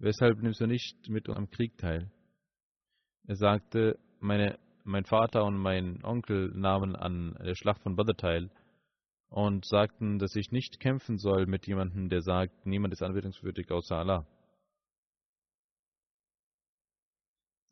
weshalb 0.00 0.42
nimmst 0.42 0.60
du 0.60 0.66
nicht 0.66 1.08
mit 1.08 1.28
am 1.28 1.48
Krieg 1.48 1.78
teil? 1.78 2.10
Er 3.28 3.36
sagte, 3.36 4.00
meine, 4.18 4.58
mein 4.82 5.04
Vater 5.04 5.44
und 5.44 5.56
mein 5.58 6.04
Onkel 6.04 6.50
nahmen 6.56 6.96
an 6.96 7.34
der 7.34 7.54
Schlacht 7.54 7.82
von 7.84 7.94
Badr 7.94 8.16
teil 8.16 8.50
und 9.34 9.66
sagten, 9.66 10.20
dass 10.20 10.36
ich 10.36 10.52
nicht 10.52 10.78
kämpfen 10.78 11.18
soll 11.18 11.46
mit 11.46 11.66
jemandem, 11.66 12.08
der 12.08 12.22
sagt, 12.22 12.66
niemand 12.66 12.92
ist 12.92 13.02
anbetungswürdig 13.02 13.68
außer 13.68 13.96
Allah. 13.96 14.24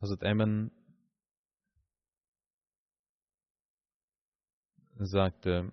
Hazrat 0.01 0.25
Ayman 0.25 0.73
sagte, 4.97 5.73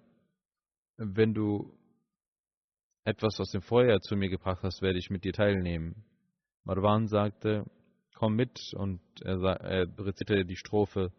wenn 0.97 1.33
du 1.33 1.75
etwas 3.03 3.39
aus 3.39 3.49
dem 3.49 3.63
Feuer 3.63 3.99
zu 3.99 4.15
mir 4.15 4.29
gebracht 4.29 4.61
hast, 4.61 4.83
werde 4.83 4.99
ich 4.99 5.09
mit 5.09 5.23
dir 5.23 5.33
teilnehmen. 5.33 6.05
Marwan 6.65 7.07
sagte, 7.07 7.65
komm 8.13 8.35
mit 8.35 8.59
und 8.75 9.01
er, 9.23 9.39
er 9.41 9.87
rezitierte 9.97 10.45
die 10.45 10.55
Strophe, 10.55 11.11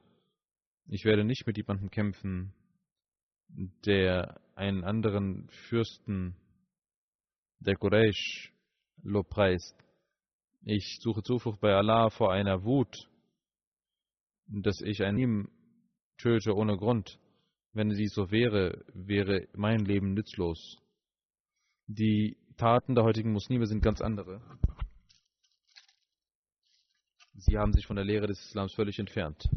ich 0.86 1.04
werde 1.04 1.24
nicht 1.24 1.44
mit 1.44 1.56
jemandem 1.56 1.90
kämpfen, 1.90 2.54
der 3.84 4.40
einen 4.54 4.84
anderen 4.84 5.48
Fürsten 5.68 6.36
der 7.60 7.76
Quraysh 7.76 8.52
lobpreist. 9.02 9.76
Ich 10.62 10.98
suche 11.00 11.22
Zuflucht 11.22 11.60
bei 11.60 11.74
Allah 11.74 12.10
vor 12.10 12.32
einer 12.32 12.64
Wut, 12.64 13.08
dass 14.46 14.80
ich 14.80 15.02
einen 15.02 15.18
ihm 15.18 15.48
töte 16.18 16.54
ohne 16.54 16.76
Grund. 16.76 17.18
Wenn 17.72 17.92
sie 17.94 18.08
so 18.08 18.30
wäre, 18.30 18.84
wäre 18.92 19.48
mein 19.54 19.84
Leben 19.84 20.12
nützlos. 20.12 20.78
Die 21.86 22.36
Taten 22.56 22.94
der 22.94 23.04
heutigen 23.04 23.32
Muslime 23.32 23.66
sind 23.66 23.82
ganz 23.82 24.00
andere. 24.00 24.42
Sie 27.34 27.56
haben 27.56 27.72
sich 27.72 27.86
von 27.86 27.96
der 27.96 28.04
Lehre 28.04 28.26
des 28.26 28.40
Islams 28.46 28.74
völlig 28.74 28.98
entfernt. 28.98 29.48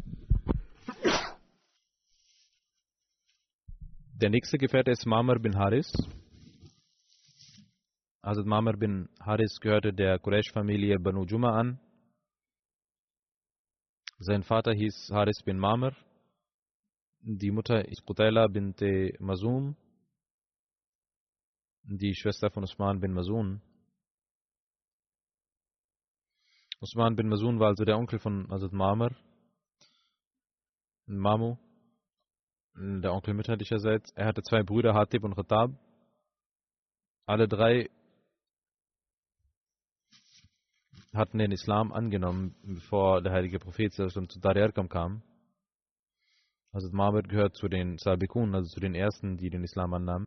Der 4.16 4.30
nächste 4.30 4.58
Gefährte 4.58 4.92
ist 4.92 5.06
Mamar 5.06 5.40
bin 5.40 5.58
Haris. 5.58 5.90
Also 8.22 8.44
Mamar 8.44 8.76
bin 8.76 9.08
Haris 9.18 9.58
gehörte 9.60 9.92
der 9.92 10.20
Quraysh-Familie 10.20 11.00
Banu 11.00 11.24
Juma 11.24 11.58
an. 11.58 11.80
Sein 14.18 14.44
Vater 14.44 14.72
hieß 14.72 15.10
Haris 15.10 15.42
bin 15.44 15.58
Mamar. 15.58 15.96
Die 17.22 17.50
Mutter 17.50 17.88
ist 17.88 18.06
Qutayla 18.06 18.46
bint 18.46 18.80
Mazum. 19.18 19.76
Die 21.82 22.14
Schwester 22.14 22.52
von 22.52 22.62
Usman 22.62 23.00
bin 23.00 23.12
Mazun. 23.12 23.60
Usman 26.80 27.16
bin 27.16 27.28
Masun 27.28 27.58
war 27.58 27.68
also 27.68 27.84
der 27.84 27.98
Onkel 27.98 28.20
von 28.20 28.48
Hazrat 28.48 28.72
Marmar, 28.72 29.16
Mamu, 31.06 31.56
der 32.76 33.12
Onkel 33.12 33.34
mütterlicherseits. 33.34 34.10
Er 34.12 34.26
hatte 34.26 34.42
zwei 34.42 34.62
Brüder, 34.62 34.94
Hatib 34.94 35.24
und 35.24 35.34
Khattab. 35.34 35.70
Alle 37.26 37.48
drei 37.48 37.88
hatten 41.14 41.38
den 41.38 41.52
Islam 41.52 41.92
angenommen, 41.92 42.54
bevor 42.62 43.22
der 43.22 43.32
heilige 43.32 43.58
Prophet 43.58 43.92
zu 43.92 44.08
Dar 44.40 44.56
Arkam 44.56 44.88
kam. 44.88 45.22
Also 46.72 46.90
Marmar 46.90 47.22
gehört 47.22 47.54
zu 47.54 47.68
den 47.68 47.98
Sabikun, 47.98 48.54
also 48.54 48.68
zu 48.68 48.80
den 48.80 48.96
ersten, 48.96 49.36
die 49.36 49.48
den 49.48 49.62
Islam 49.62 49.94
annahmen. 49.94 50.26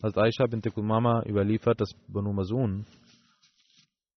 Als 0.00 0.16
Aisha 0.16 0.46
bint 0.46 0.76
Mama 0.76 1.22
überliefert, 1.24 1.80
dass 1.80 1.94
Banu 2.08 2.32
Masun 2.32 2.86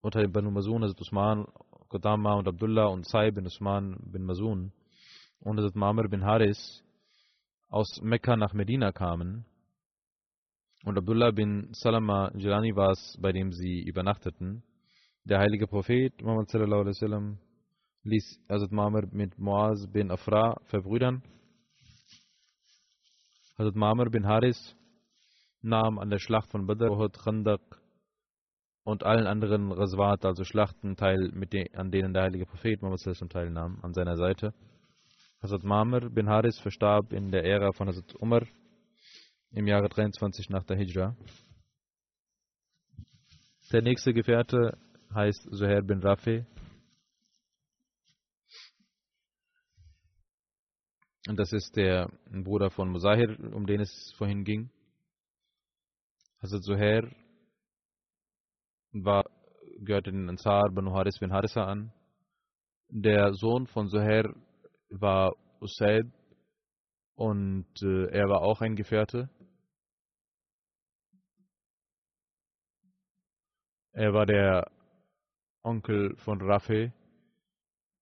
unter 0.02 0.22
den 0.22 0.32
Banu 0.32 0.50
Masun, 0.50 0.82
also 0.82 0.96
Usman 1.00 1.46
Qudama 1.89 2.34
und 2.34 2.48
Abdullah 2.48 2.88
und 2.88 3.08
Sai 3.08 3.30
bin 3.30 3.46
Usman 3.46 3.98
bin 4.12 4.24
Masun 4.24 4.72
und 5.41 5.58
Hazrat 5.60 5.76
Mamr 5.76 6.10
bin 6.10 6.26
Haris 6.26 6.84
aus 7.69 8.01
Mekka 8.01 8.36
nach 8.36 8.54
Medina 8.54 8.91
kamen. 8.91 9.45
Und 10.84 10.97
Abdullah 10.97 11.32
bin 11.32 11.69
Salama 11.73 12.32
Jilani 12.36 12.75
war 12.75 12.91
es, 12.91 13.17
bei 13.19 13.32
dem 13.32 13.51
sie 13.51 13.82
übernachteten. 13.82 14.63
Der 15.23 15.39
heilige 15.39 15.67
Prophet 15.67 16.21
Muhammad 16.21 16.54
wasallam 16.54 17.39
ließ 18.04 18.39
Hazrat 18.47 18.71
Mamr 18.71 19.08
mit 19.12 19.39
Muaz 19.39 19.88
bin 19.91 20.12
Afra 20.12 20.56
verbrüdern. 20.65 21.23
Hazrat 23.58 23.75
Mamr 23.75 24.10
bin 24.12 24.28
Haris 24.28 24.75
nahm 25.62 25.97
an 25.97 26.12
der 26.12 26.19
Schlacht 26.19 26.51
von 26.51 26.67
Badr, 26.67 26.91
Uhud, 26.91 27.17
Khandaq 27.17 27.82
und 28.84 29.04
allen 29.04 29.25
anderen 29.25 29.71
Raswat, 29.71 30.23
also 30.23 30.43
Schlachten, 30.43 30.95
teil, 30.95 31.32
de 31.51 31.75
an 31.75 31.89
denen 31.89 32.13
der 32.13 32.23
heilige 32.23 32.45
Prophet 32.45 32.82
Muhammad 32.82 32.99
sallallahu 32.99 33.28
teilnahm, 33.30 33.80
an 33.82 33.93
seiner 33.93 34.15
Seite. 34.15 34.54
Hazrat 35.41 35.63
Mamr 35.63 36.10
bin 36.10 36.28
Haris 36.28 36.60
verstarb 36.60 37.13
in 37.13 37.32
der 37.32 37.43
Ära 37.43 37.71
von 37.71 37.88
Hazrat 37.88 38.15
Umar 38.15 38.48
im 39.52 39.67
Jahre 39.67 39.89
23 39.89 40.50
nach 40.50 40.63
der 40.63 40.78
Hijra. 40.78 41.15
Der 43.71 43.82
nächste 43.82 44.13
Gefährte 44.13 44.78
heißt 45.13 45.50
Zuhair 45.52 45.82
bin 45.82 46.02
Rafi. 46.02 46.45
Und 51.28 51.38
das 51.38 51.52
ist 51.54 51.76
der 51.76 52.10
Bruder 52.32 52.69
von 52.69 52.89
Musahir, 52.89 53.38
um 53.54 53.65
den 53.65 53.82
es 53.82 54.13
vorhin 54.17 54.43
ging. 54.43 54.69
Hazrat 56.41 56.63
Zuhair 56.63 57.15
war, 58.91 59.26
gehörte 59.80 60.12
den 60.12 60.30
Ansar 60.30 60.71
Banu 60.71 60.91
Haris 60.93 61.19
bin 61.19 61.34
Harissa 61.34 61.65
an. 61.65 61.91
Der 62.89 63.34
Sohn 63.34 63.67
von 63.67 63.89
Zuhair 63.89 64.34
war 64.89 65.36
Usaid 65.62 66.06
und 67.15 67.67
äh, 67.82 68.08
er 68.08 68.28
war 68.30 68.41
auch 68.41 68.62
ein 68.62 68.76
Gefährte. 68.76 69.30
Er 73.93 74.13
war 74.13 74.26
der 74.26 74.69
Onkel 75.63 76.15
von 76.17 76.41
Rafi. 76.41 76.91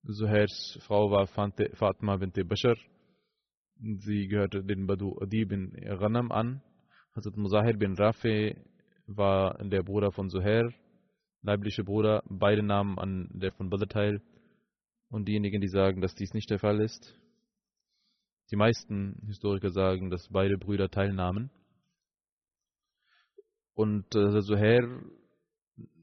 Zuhairs 0.05 0.79
Frau 0.81 1.11
war 1.11 1.27
Fatma 1.27 2.17
bint 2.17 2.35
Bashar. 2.47 2.75
Sie 3.77 4.27
gehörte 4.27 4.63
den 4.63 4.87
Badu 4.87 5.17
Adi 5.21 5.45
bin 5.45 5.71
Ghanam 5.71 6.31
an. 6.31 6.61
Hazrat 7.15 7.37
Muzahir 7.37 7.77
bin 7.77 7.93
Rafi 7.95 8.55
war 9.05 9.57
der 9.63 9.83
Bruder 9.83 10.11
von 10.11 10.29
Zuhair, 10.29 10.73
leibliche 11.41 11.83
Bruder. 11.83 12.23
Beide 12.27 12.63
nahmen 12.63 12.97
an 12.97 13.29
der 13.33 13.51
von 13.51 13.69
Badr 13.69 13.87
teil. 13.87 14.21
Und 15.13 15.27
diejenigen, 15.27 15.61
die 15.61 15.67
sagen, 15.67 16.01
dass 16.01 16.15
dies 16.15 16.33
nicht 16.33 16.49
der 16.49 16.57
Fall 16.57 16.81
ist, 16.81 17.15
die 18.49 18.55
meisten 18.55 19.21
Historiker 19.27 19.69
sagen, 19.69 20.09
dass 20.09 20.27
beide 20.29 20.57
Brüder 20.57 20.89
teilnahmen. 20.89 21.51
Und 23.75 24.07
äh, 24.15 24.41
Zuhair 24.41 25.03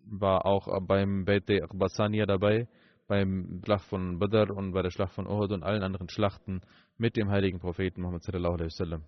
war 0.04 0.46
auch 0.46 0.68
beim 0.86 1.24
Beit 1.24 1.50
Abbasaniya 1.50 2.24
dabei, 2.24 2.68
beim 3.08 3.60
Schlacht 3.64 3.86
von 3.86 4.20
Badr 4.20 4.56
und 4.56 4.70
bei 4.70 4.82
der 4.82 4.90
Schlacht 4.90 5.14
von 5.14 5.26
Uhud 5.26 5.50
und 5.50 5.64
allen 5.64 5.82
anderen 5.82 6.08
Schlachten 6.08 6.60
mit 6.96 7.16
dem 7.16 7.30
heiligen 7.30 7.58
Propheten 7.58 8.02
Muhammad 8.02 8.22
sallallahu 8.22 8.54
alaihi 8.54 8.66
wasallam. 8.66 9.04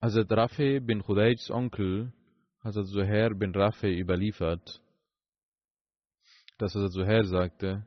Hazrat 0.00 0.32
Rafi 0.32 0.80
bin 0.80 1.04
Khudayjs 1.04 1.52
Onkel, 1.52 2.12
Hazrat 2.64 2.86
Zuhair 2.86 3.30
bin 3.30 3.54
Rafi 3.54 3.96
überliefert, 3.96 4.82
dass 6.58 6.74
Hazrat 6.74 6.92
Zuhair 6.92 7.24
sagte, 7.24 7.86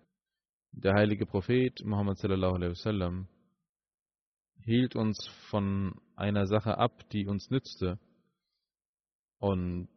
der 0.72 0.94
heilige 0.94 1.26
Prophet 1.26 1.84
Muhammad 1.86 2.18
sallallahu 2.18 2.56
alaihi 2.56 2.72
wasallam 2.72 3.28
hielt 4.64 4.96
uns 4.96 5.18
von 5.50 6.00
einer 6.16 6.48
Sache 6.48 6.78
ab, 6.78 7.10
die 7.12 7.28
uns 7.28 7.50
nützte. 7.50 8.00
Und 9.38 9.88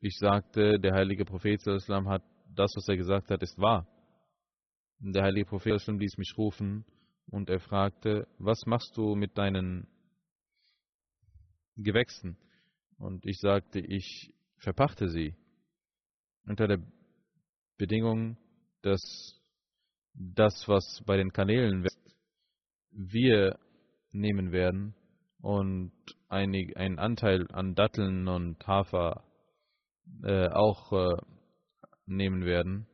ich 0.00 0.18
sagte, 0.18 0.80
der 0.80 0.94
heilige 0.94 1.24
Prophet 1.24 1.60
sallam 1.60 2.08
hat 2.08 2.22
das, 2.54 2.72
was 2.76 2.88
er 2.88 2.96
gesagt 2.96 3.30
hat, 3.30 3.42
ist 3.42 3.58
wahr. 3.58 3.86
Der 4.98 5.22
heilige 5.22 5.46
Prophet 5.46 5.80
sallam 5.80 6.00
ließ 6.00 6.16
mich 6.18 6.34
rufen 6.36 6.84
und 7.26 7.50
er 7.50 7.60
fragte, 7.60 8.26
was 8.38 8.66
machst 8.66 8.96
du 8.96 9.14
mit 9.14 9.36
deinen 9.36 9.86
Gewächsen? 11.76 12.36
Und 12.98 13.26
ich 13.26 13.38
sagte, 13.38 13.80
ich 13.80 14.32
verpachte 14.56 15.08
sie 15.08 15.36
unter 16.46 16.66
der 16.66 16.78
Bedingung, 17.76 18.36
dass 18.82 19.40
das, 20.14 20.66
was 20.66 21.02
bei 21.04 21.16
den 21.16 21.32
Kanälen 21.32 21.84
wächst, 21.84 22.16
wir 22.90 23.58
nehmen 24.12 24.52
werden 24.52 24.94
und 25.40 25.92
einig, 26.28 26.76
einen 26.76 26.98
Anteil 26.98 27.46
an 27.52 27.74
Datteln 27.74 28.26
und 28.28 28.66
Hafer 28.66 29.24
äh, 30.22 30.48
auch 30.48 30.92
äh, 30.92 31.16
nehmen 32.06 32.44
werden. 32.44 32.86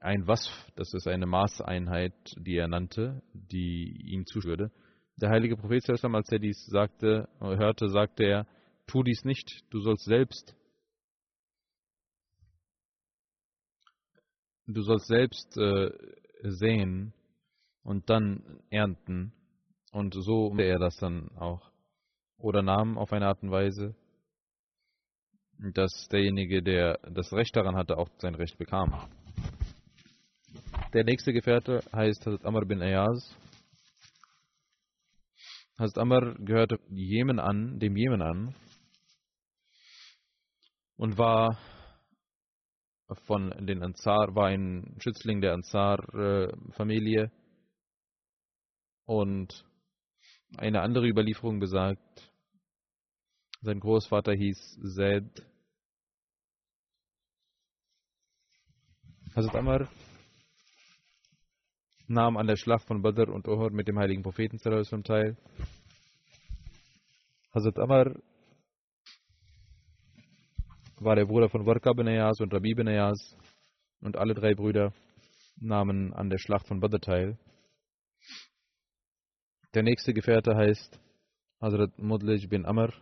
Ein 0.00 0.26
Wasf, 0.26 0.50
das 0.76 0.94
ist 0.94 1.06
eine 1.06 1.26
Maßeinheit, 1.26 2.14
die 2.38 2.56
er 2.56 2.68
nannte, 2.68 3.22
die 3.34 4.00
ihm 4.06 4.24
zuschwörte. 4.24 4.70
Der 5.16 5.30
heilige 5.30 5.56
Prophet, 5.56 5.88
als 5.90 6.32
er 6.32 6.38
dies 6.38 6.64
sagte, 6.66 7.28
hörte, 7.40 7.88
sagte 7.88 8.24
er, 8.24 8.46
tu 8.86 9.02
dies 9.02 9.24
nicht, 9.24 9.64
du 9.70 9.80
sollst 9.80 10.04
selbst 10.04 10.55
du 14.66 14.82
sollst 14.82 15.06
selbst 15.06 15.56
äh, 15.56 15.90
sehen 16.42 17.12
und 17.82 18.08
dann 18.10 18.60
ernten. 18.70 19.32
Und 19.92 20.14
so 20.14 20.54
er 20.58 20.78
das 20.78 20.96
dann 20.96 21.30
auch. 21.36 21.70
Oder 22.38 22.62
nahm 22.62 22.98
auf 22.98 23.12
eine 23.12 23.26
Art 23.26 23.42
und 23.42 23.50
Weise 23.50 23.94
dass 25.58 26.08
derjenige, 26.08 26.62
der 26.62 26.98
das 27.10 27.32
Recht 27.32 27.56
daran 27.56 27.76
hatte, 27.76 27.96
auch 27.96 28.08
sein 28.18 28.34
Recht 28.34 28.58
bekam. 28.58 28.92
Der 30.92 31.04
nächste 31.04 31.32
Gefährte 31.32 31.82
heißt 31.92 32.26
Hazrat 32.26 32.44
Amr 32.44 32.64
bin 32.66 32.82
Ayaz. 32.82 33.34
Hazrat 35.78 35.98
Amr 35.98 36.34
gehörte 36.38 36.78
Jemen 36.90 37.38
an, 37.38 37.78
dem 37.78 37.96
Jemen 37.96 38.22
an 38.22 38.54
und 40.96 41.18
war 41.18 41.58
von 43.14 43.50
den 43.66 43.82
Ansar, 43.82 44.34
war 44.34 44.46
ein 44.46 44.96
Schützling 44.98 45.40
der 45.40 45.54
Ansar-Familie 45.54 47.30
und 49.04 49.64
eine 50.56 50.82
andere 50.82 51.06
Überlieferung 51.06 51.60
besagt, 51.60 52.32
sein 53.60 53.80
Großvater 53.80 54.32
hieß 54.32 54.78
Zaid. 54.94 55.46
Hazrat 59.34 59.56
Amr 59.56 59.88
nahm 62.06 62.36
an 62.36 62.46
der 62.46 62.56
Schlacht 62.56 62.86
von 62.86 63.02
Badr 63.02 63.28
und 63.32 63.48
Uhud 63.48 63.72
mit 63.72 63.88
dem 63.88 63.98
heiligen 63.98 64.22
Propheten 64.22 64.58
teil. 64.58 65.36
Hazrat 67.52 67.78
Amr 67.78 68.14
war 70.96 71.16
der 71.16 71.26
Bruder 71.26 71.48
von 71.48 71.66
Warqa 71.66 71.92
bin 71.92 72.08
Ayaz 72.08 72.40
und 72.40 72.52
Rabi 72.52 72.74
bin 72.74 72.88
Ayaz 72.88 73.36
und 74.00 74.16
alle 74.16 74.34
drei 74.34 74.54
Brüder 74.54 74.92
nahmen 75.56 76.12
an 76.14 76.30
der 76.30 76.38
Schlacht 76.38 76.66
von 76.66 76.80
Badr 76.80 77.00
teil. 77.00 77.38
Der 79.74 79.82
nächste 79.82 80.14
Gefährte 80.14 80.56
heißt 80.56 80.98
Hazrat 81.60 81.98
Mudlij 81.98 82.48
bin 82.48 82.64
Amr 82.64 82.92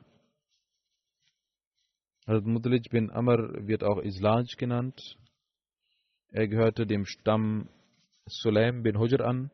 Hazrat 2.26 2.46
Mudlij 2.46 2.83
bin 2.90 3.11
Amr 3.11 3.66
wird 3.66 3.85
auch 3.85 4.00
Islaj 4.02 4.46
genannt. 4.57 5.16
Er 6.30 6.48
gehörte 6.48 6.87
dem 6.87 7.04
Stamm 7.04 7.68
Sulaim 8.26 8.83
bin 8.83 8.98
Hujr 8.98 9.20
an. 9.20 9.50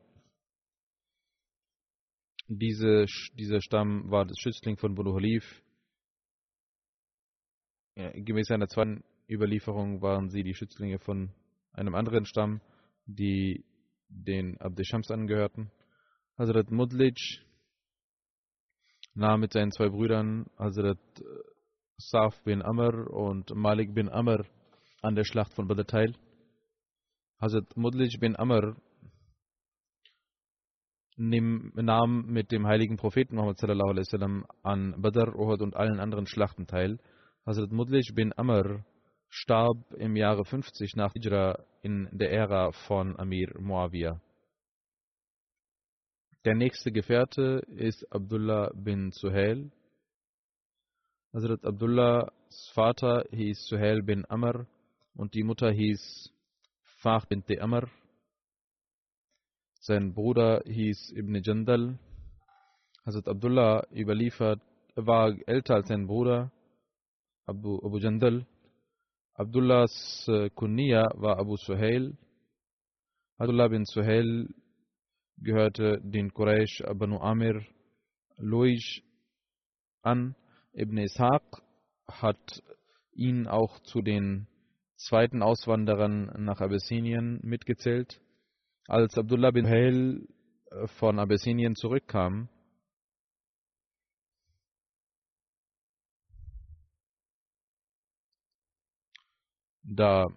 Diese, 2.49 3.05
dieser 3.35 3.61
Stamm 3.61 4.11
war 4.11 4.25
das 4.25 4.39
Schützling 4.39 4.77
von 4.77 4.95
Bulu 4.95 5.15
Halif. 5.15 5.63
Ja, 7.97 8.11
gemäß 8.15 8.51
einer 8.51 8.69
zweiten 8.69 9.03
Überlieferung 9.29 10.01
waren 10.01 10.29
sie 10.29 10.43
die 10.43 10.55
Schützlinge 10.55 10.99
von 10.99 11.31
einem 11.73 11.95
anderen 11.95 12.25
Stamm, 12.25 12.61
die 13.07 13.65
den 14.09 14.61
Abdeshams 14.61 15.11
angehörten. 15.11 15.71
Hazrat 16.39 16.71
Mudlij 16.71 17.15
nahm 19.15 19.41
mit 19.41 19.53
seinen 19.53 19.73
zwei 19.73 19.89
Brüdern 19.89 20.47
Hazrat 20.59 20.99
Saf 21.97 22.43
bin 22.45 22.63
Amr 22.63 23.11
und 23.11 23.55
Malik 23.55 23.95
bin 23.95 24.09
Amr 24.09 24.47
an 25.03 25.15
der 25.15 25.25
Schlacht 25.25 25.53
von 25.55 25.69
Badr 25.69 25.87
teil. 25.87 26.15
Hazrat 27.41 27.77
Mudlij 27.77 28.19
bin 28.19 28.37
Amr 28.37 28.77
nahm 31.17 32.27
mit 32.27 32.51
dem 32.51 32.67
heiligen 32.67 32.97
Propheten 32.97 33.37
Muhammad 33.37 33.61
wasallam 33.63 34.47
an 34.63 35.01
Badr, 35.03 35.37
Uhud 35.37 35.61
und 35.61 35.77
allen 35.77 36.01
anderen 36.01 36.27
Schlachten 36.27 36.67
teil. 36.67 36.99
Hazrat 37.47 37.73
Mudlij 37.73 38.13
bin 38.15 38.33
Amr 38.37 38.85
starb 39.31 39.95
im 39.95 40.15
Jahre 40.15 40.45
50 40.45 40.95
nach 40.97 41.15
Hijra 41.15 41.65
in 41.83 42.07
der 42.13 42.31
Ära 42.33 42.71
von 42.87 43.19
Amir 43.19 43.59
Muawiyah. 43.59 44.21
Der 46.45 46.55
nächste 46.55 46.93
Gefährte 46.93 47.63
ist 47.67 48.05
Abdullah 48.13 48.71
bin 48.75 49.11
Suhail. 49.13 49.71
Hazrat 51.33 51.65
Abdullahs 51.65 52.71
Vater 52.75 53.25
hieß 53.31 53.69
Suhail 53.69 54.03
bin 54.03 54.27
Amr 54.29 54.67
und 55.15 55.33
die 55.33 55.43
Mutter 55.43 55.71
hieß 55.71 56.31
Fah 57.01 57.21
bin 57.27 57.43
Amr. 57.59 57.89
Sein 59.81 60.13
Bruder 60.13 60.63
hieß 60.67 61.13
Ibn 61.17 61.41
Jandal. 61.43 61.99
Hazrat 63.07 63.29
Abdullah 63.29 63.87
überliefert, 63.93 64.61
war 64.95 65.35
älter 65.47 65.77
als 65.77 65.89
sein 65.89 66.07
Bruder 66.07 66.53
Abu, 67.51 67.81
Abu 67.85 67.99
Jandal. 67.99 68.47
Abdullahs 69.35 70.25
Kunniya 70.55 71.11
war 71.17 71.41
Abu 71.41 71.57
Suhail. 71.57 72.17
Abdullah 73.39 73.69
bin 73.69 73.85
Suhail 73.85 74.47
gehörte 75.37 76.01
den 76.01 76.33
Quraysh 76.33 76.81
Banu 76.95 77.19
Amir 77.19 77.67
Luij 78.37 79.03
an. 80.03 80.37
Ibn 80.75 80.99
Ishaq 80.99 81.43
hat 82.07 82.63
ihn 83.15 83.49
auch 83.49 83.81
zu 83.81 84.01
den 84.01 84.47
zweiten 84.95 85.43
Auswanderern 85.43 86.45
nach 86.45 86.61
Abyssinien 86.61 87.41
mitgezählt. 87.43 88.21
Als 88.87 89.19
Abdullah 89.19 89.51
bin 89.51 89.67
Suhail 89.67 90.29
von 90.99 91.19
Abyssinien 91.19 91.75
zurückkam, 91.75 92.49
da 99.83 100.29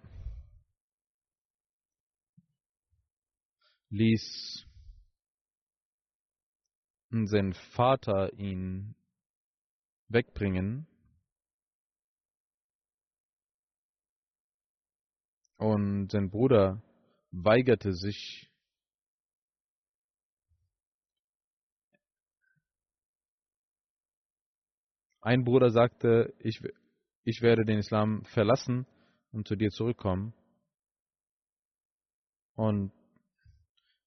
ließ 3.90 4.66
sein 7.10 7.52
Vater 7.52 8.32
ihn 8.32 8.96
wegbringen 10.08 10.86
und 15.56 16.10
sein 16.10 16.30
Bruder 16.30 16.82
weigerte 17.30 17.92
sich 17.92 18.50
Ein 25.20 25.42
Bruder 25.42 25.70
sagte, 25.70 26.34
ich, 26.38 26.60
ich 27.22 27.40
werde 27.40 27.64
den 27.64 27.78
Islam 27.78 28.24
verlassen 28.26 28.86
und 29.34 29.46
zu 29.48 29.56
dir 29.56 29.70
zurückkommen. 29.70 30.32
Und 32.54 32.92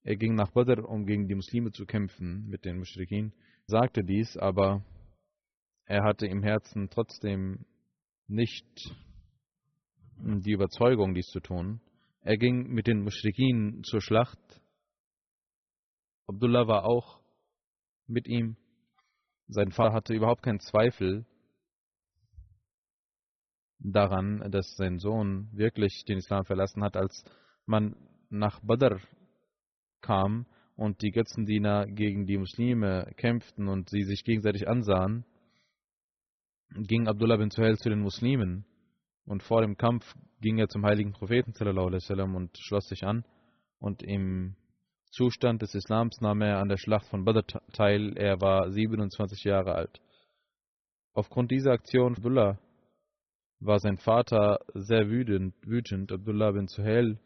er 0.03 0.15
ging 0.15 0.35
nach 0.35 0.51
Badr, 0.51 0.87
um 0.87 1.05
gegen 1.05 1.27
die 1.27 1.35
Muslime 1.35 1.71
zu 1.71 1.85
kämpfen 1.85 2.47
mit 2.47 2.63
den 2.63 2.77
Mushrikin, 2.77 3.33
sagte 3.65 4.03
dies, 4.03 4.37
aber 4.37 4.85
er 5.85 6.03
hatte 6.03 6.27
im 6.27 6.43
Herzen 6.43 6.89
trotzdem 6.89 7.65
nicht 8.27 8.65
die 10.17 10.51
Überzeugung, 10.51 11.13
dies 11.13 11.27
zu 11.27 11.41
tun. 11.41 11.81
Er 12.21 12.37
ging 12.37 12.69
mit 12.69 12.87
den 12.87 13.03
Mushrikin 13.03 13.83
zur 13.83 14.01
Schlacht. 14.01 14.39
Abdullah 16.25 16.67
war 16.67 16.85
auch 16.85 17.21
mit 18.07 18.27
ihm. 18.27 18.55
Sein 19.47 19.71
Vater 19.71 19.93
hatte 19.93 20.13
überhaupt 20.13 20.43
keinen 20.43 20.59
Zweifel, 20.59 21.25
daran, 23.79 24.51
dass 24.51 24.75
sein 24.75 24.99
Sohn 24.99 25.49
wirklich 25.51 26.03
den 26.05 26.17
Islam 26.17 26.45
verlassen 26.45 26.83
hat, 26.83 26.97
als 26.97 27.23
man 27.65 27.95
nach 28.29 28.59
Badr 28.61 28.99
kam 30.01 30.45
und 30.75 31.01
die 31.01 31.11
Götzendiener 31.11 31.87
gegen 31.87 32.25
die 32.25 32.37
Muslime 32.37 33.11
kämpften 33.17 33.67
und 33.67 33.89
sie 33.89 34.03
sich 34.03 34.23
gegenseitig 34.23 34.67
ansahen, 34.67 35.25
ging 36.75 37.07
Abdullah 37.07 37.37
bin 37.37 37.49
Suhail 37.49 37.77
zu 37.77 37.89
den 37.89 38.01
Muslimen 38.01 38.65
und 39.25 39.43
vor 39.43 39.61
dem 39.61 39.77
Kampf 39.77 40.13
ging 40.41 40.57
er 40.57 40.67
zum 40.67 40.85
heiligen 40.85 41.13
Propheten 41.13 41.53
und 42.35 42.57
schloss 42.57 42.87
sich 42.87 43.03
an 43.03 43.25
und 43.79 44.03
im 44.03 44.55
Zustand 45.11 45.61
des 45.61 45.73
Islams 45.73 46.19
nahm 46.21 46.41
er 46.41 46.59
an 46.59 46.69
der 46.69 46.77
Schlacht 46.77 47.07
von 47.07 47.23
Badr 47.23 47.59
teil. 47.73 48.17
Er 48.17 48.39
war 48.41 48.71
27 48.71 49.43
Jahre 49.45 49.73
alt. 49.73 50.01
Aufgrund 51.13 51.49
dieser 51.49 51.71
Aktion 51.71 52.15
Abdullah 52.15 52.59
war 53.59 53.79
sein 53.79 53.97
Vater 53.97 54.59
sehr 54.73 55.09
wütend, 55.09 55.55
wütend. 55.65 56.11
Abdullah 56.11 56.51
bin 56.51 56.67
Suhail 56.67 57.19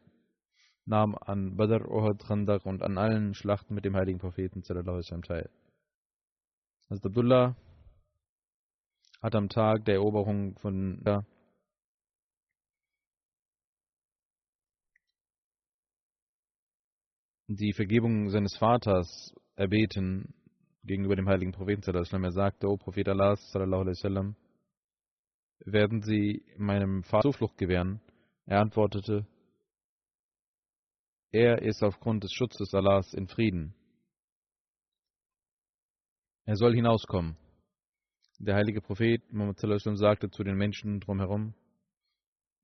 nahm 0.85 1.15
an 1.15 1.55
Badr, 1.57 1.85
Uhud, 1.89 2.23
Khandaq 2.23 2.65
und 2.65 2.81
an 2.83 2.97
allen 2.97 3.33
Schlachten 3.33 3.75
mit 3.75 3.85
dem 3.85 3.95
heiligen 3.95 4.19
Propheten 4.19 4.63
teil. 4.63 5.49
Also 6.89 7.07
Abdullah 7.07 7.55
hat 9.21 9.35
am 9.35 9.49
Tag 9.49 9.85
der 9.85 9.95
Eroberung 9.95 10.57
von 10.59 11.01
ja, 11.05 11.23
die 17.47 17.73
Vergebung 17.73 18.29
seines 18.29 18.55
Vaters 18.57 19.33
erbeten 19.55 20.33
gegenüber 20.83 21.15
dem 21.15 21.27
heiligen 21.27 21.51
Propheten. 21.51 21.83
Er 21.83 22.31
sagte, 22.31 22.67
O 22.67 22.77
Prophet 22.77 23.07
Allah, 23.09 23.35
sallallahu 23.35 23.81
alaihi 23.81 23.97
wasallam, 23.97 24.35
werden 25.65 26.01
Sie 26.01 26.43
meinem 26.57 27.03
Vater 27.03 27.29
Zuflucht 27.29 27.57
gewähren? 27.57 28.01
Er 28.45 28.61
antwortete, 28.61 29.25
er 31.31 31.61
ist 31.61 31.81
aufgrund 31.83 32.23
des 32.23 32.33
Schutzes 32.33 32.73
Allahs 32.73 33.13
in 33.13 33.27
Frieden. 33.27 33.73
Er 36.45 36.55
soll 36.55 36.73
hinauskommen. 36.73 37.37
Der 38.39 38.55
heilige 38.55 38.81
Prophet 38.81 39.21
Muhammad 39.31 39.59
sagte 39.59 40.29
zu 40.29 40.43
den 40.43 40.57
Menschen 40.57 40.99
drumherum, 40.99 41.53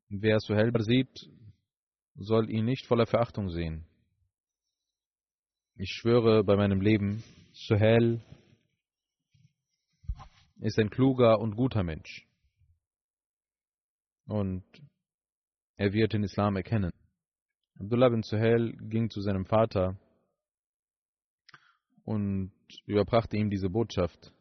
wer 0.09 0.39
Suhail 0.39 0.73
sieht, 0.79 1.29
soll 2.15 2.49
ihn 2.49 2.65
nicht 2.65 2.87
voller 2.87 3.05
Verachtung 3.05 3.49
sehen. 3.49 3.85
Ich 5.75 5.91
schwöre 5.91 6.43
bei 6.43 6.55
meinem 6.55 6.81
Leben, 6.81 7.23
Suhail 7.53 8.21
ist 10.59 10.79
ein 10.79 10.89
kluger 10.89 11.39
und 11.39 11.55
guter 11.55 11.83
Mensch 11.83 12.26
und 14.27 14.63
er 15.77 15.93
wird 15.93 16.13
den 16.13 16.23
Islam 16.23 16.55
erkennen. 16.55 16.91
Abdullah 17.79 18.09
bin 18.09 18.23
Suhail 18.23 18.73
ging 18.89 19.09
zu 19.09 19.21
seinem 19.21 19.45
Vater 19.45 19.97
und 22.03 22.51
überbrachte 22.85 23.37
ihm 23.37 23.49
diese 23.49 23.69
Botschaft. 23.69 24.33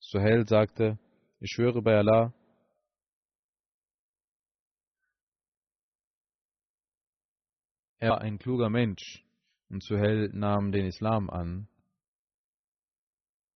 Suhail 0.00 0.46
sagte, 0.46 0.98
ich 1.38 1.50
schwöre 1.52 1.82
bei 1.82 1.96
Allah, 1.96 2.32
er 7.98 8.10
war 8.10 8.20
ein 8.20 8.38
kluger 8.38 8.68
Mensch 8.68 9.24
und 9.68 9.82
Suhail 9.84 10.28
nahm 10.32 10.72
den 10.72 10.86
Islam 10.86 11.30
an. 11.30 11.68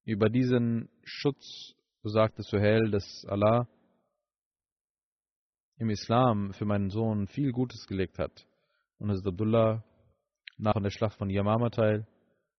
Über 0.05 0.31
diesen 0.31 0.89
Schutz 1.03 1.75
sagte 2.05 2.43
Suhail, 2.45 2.91
dass 2.93 3.27
Allah 3.29 3.69
im 5.79 5.91
Islam 5.91 6.53
für 6.53 6.65
meinen 6.65 6.91
Sohn 6.91 7.27
viel 7.27 7.53
Gutes 7.53 7.87
gelegt 7.87 8.19
hat. 8.19 8.47
Und 8.99 9.11
Hazrat 9.11 9.33
Abdullah 9.33 9.85
an 10.65 10.83
der 10.83 10.91
Schlacht 10.91 11.19
von 11.19 11.29
Yamama 11.29 11.69
teil 11.71 12.07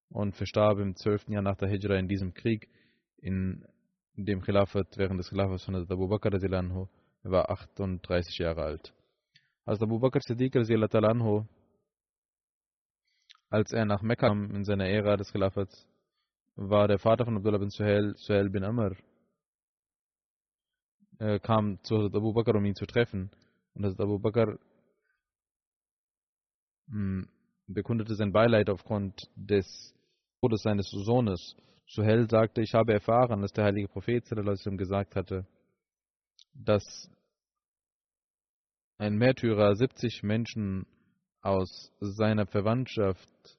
und 0.09 0.35
verstarb 0.35 0.79
im 0.79 0.95
12. 0.95 1.29
Jahr 1.29 1.41
nach 1.41 1.57
der 1.57 1.69
Hijra 1.69 1.95
in 1.95 2.07
diesem 2.07 2.33
Krieg, 2.33 2.69
in 3.17 3.65
dem 4.15 4.41
Khilafat, 4.41 4.97
während 4.97 5.19
des 5.19 5.29
Khilafats 5.29 5.65
von 5.65 5.75
Hazrat 5.75 5.91
Abu 5.91 6.07
Bakr 6.07 6.31
anhu, 6.53 6.87
er 7.23 7.31
war 7.31 7.49
38 7.49 8.37
Jahre 8.37 8.63
alt. 8.63 8.93
Hazrat 9.65 9.83
Abu 9.83 9.99
Bakr 9.99 10.19
Siddiq 10.21 10.55
anhu, 10.55 11.45
als 13.49 13.71
er 13.71 13.85
nach 13.85 14.01
Mekka 14.01 14.27
kam 14.27 14.51
in 14.51 14.63
seiner 14.63 14.87
Ära 14.87 15.17
des 15.17 15.31
Khilafats, 15.31 15.87
war 16.55 16.87
der 16.87 16.99
Vater 16.99 17.25
von 17.25 17.37
Abdullah 17.37 17.59
bin 17.59 17.69
Suhail, 17.69 18.13
Suhail 18.15 18.49
bin 18.49 18.63
Amr, 18.63 18.95
äh, 21.19 21.39
kam 21.39 21.79
zu 21.83 21.95
Abu 22.05 22.33
Bakr, 22.33 22.55
um 22.55 22.65
ihn 22.65 22.75
zu 22.75 22.85
treffen. 22.85 23.31
Und 23.73 23.85
Hazrat 23.85 24.01
Abu 24.01 24.19
Bakr 24.19 24.57
mh, 26.87 26.93
hm, 26.93 27.29
bekundete 27.67 28.15
sein 28.15 28.31
Beileid 28.31 28.69
aufgrund 28.69 29.29
des 29.35 29.93
Todes 30.41 30.61
seines 30.61 30.89
Sohnes. 30.89 31.55
Suhel 31.87 32.29
sagte, 32.29 32.61
ich 32.61 32.73
habe 32.73 32.93
erfahren, 32.93 33.41
dass 33.41 33.53
der 33.53 33.65
heilige 33.65 33.87
Prophet 33.87 34.25
gesagt 34.25 35.15
hatte, 35.15 35.45
dass 36.53 37.09
ein 38.97 39.15
Märtyrer 39.15 39.75
70 39.75 40.23
Menschen 40.23 40.85
aus 41.41 41.91
seiner 41.99 42.45
Verwandtschaft 42.45 43.57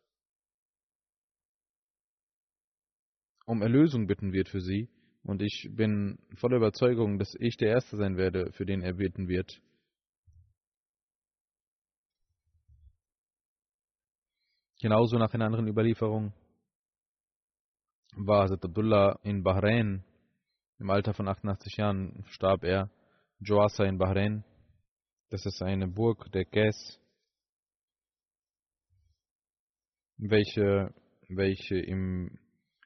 um 3.47 3.63
Erlösung 3.63 4.07
bitten 4.07 4.33
wird 4.33 4.49
für 4.49 4.61
sie. 4.61 4.89
Und 5.23 5.43
ich 5.43 5.69
bin 5.73 6.19
voller 6.37 6.57
Überzeugung, 6.57 7.19
dass 7.19 7.35
ich 7.39 7.57
der 7.57 7.71
Erste 7.71 7.97
sein 7.97 8.17
werde, 8.17 8.53
für 8.53 8.65
den 8.65 8.83
er 8.83 8.95
beten 8.95 9.29
wird. 9.29 9.61
Genauso 14.81 15.19
nach 15.19 15.35
einer 15.35 15.47
anderen 15.47 15.67
Überlieferung 15.67 16.33
war 18.17 18.43
Hazrat 18.43 18.65
Abdullah 18.65 19.19
in 19.23 19.43
Bahrain. 19.43 20.05
Im 20.79 20.91
Alter 20.91 21.15
von 21.15 21.27
88 21.27 21.77
Jahren 21.77 22.25
starb 22.29 22.63
er. 22.63 22.91
Joasa 23.41 23.85
in 23.85 23.99
Bahrain. 23.99 24.45
Das 25.31 25.45
ist 25.45 25.61
eine 25.63 25.89
Burg 25.89 26.31
der 26.33 26.45
Gas, 26.45 26.99
welche, 30.17 30.95
welche 31.29 31.79
im, 31.79 32.39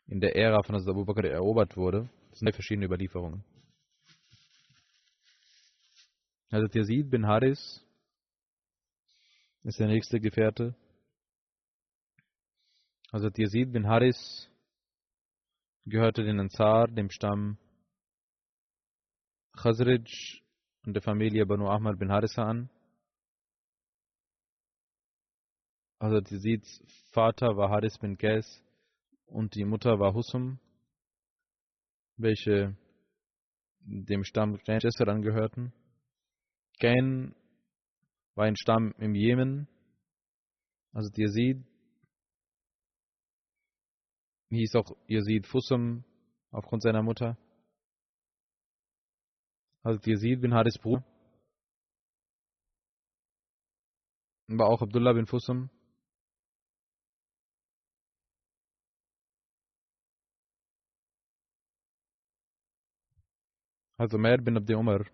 in 0.06 0.20
der 0.20 0.34
Ära 0.34 0.62
von 0.62 0.74
Hazrat 0.74 0.90
Abu 0.90 1.04
Bakr 1.04 1.24
erobert 1.24 1.76
wurde. 1.76 2.10
Das 2.32 2.38
sind 2.38 2.54
verschiedene 2.54 2.86
Überlieferungen. 2.86 3.44
Hazrat 6.50 6.74
Yazid 6.74 7.10
bin 7.10 7.26
Haris 7.26 7.84
ist 9.64 9.78
der 9.78 9.88
nächste 9.88 10.18
Gefährte. 10.18 10.74
Hazrat 13.12 13.36
Yazid 13.36 13.70
bin 13.70 13.86
Haris 13.86 14.48
gehörte 15.84 16.24
den 16.24 16.40
Ansar, 16.40 16.88
dem 16.88 17.10
Stamm 17.10 17.58
Khazraj 19.54 20.40
und 20.86 20.94
der 20.94 21.02
Familie 21.02 21.44
Banu 21.44 21.68
Ahmad 21.68 21.98
bin 21.98 22.10
Harisa 22.10 22.44
an. 22.44 22.70
Hazrat 26.00 26.30
Yazids 26.30 26.82
Vater 27.10 27.58
war 27.58 27.68
Haris 27.68 27.98
bin 27.98 28.16
Qais 28.16 28.64
und 29.26 29.54
die 29.54 29.66
Mutter 29.66 30.00
war 30.00 30.14
Husum, 30.14 30.58
welche 32.16 32.76
dem 33.84 34.24
Stamm 34.24 34.58
Qanjasser 34.58 35.08
angehörten. 35.08 35.72
Qain 36.78 37.34
war 38.34 38.46
ein 38.46 38.56
Stamm 38.56 38.92
im 38.98 39.14
Jemen. 39.14 39.68
Hazrat 40.94 41.18
Yazid 41.18 41.64
hieß 44.50 44.74
auch 44.76 44.96
Yazid 45.06 45.46
Fusum 45.46 46.04
aufgrund 46.50 46.82
seiner 46.82 47.02
Mutter. 47.02 47.38
Hazrat 49.84 50.06
Yazid 50.06 50.40
bin 50.40 50.54
Haris 50.54 50.78
Bruder. 50.78 51.04
War 54.48 54.68
auch 54.68 54.82
Abdullah 54.82 55.14
bin 55.14 55.26
Fusum. 55.26 55.70
Also 64.02 64.16
Umair 64.16 64.38
bin 64.38 64.56
Abdi 64.56 64.74
Umar. 64.74 65.06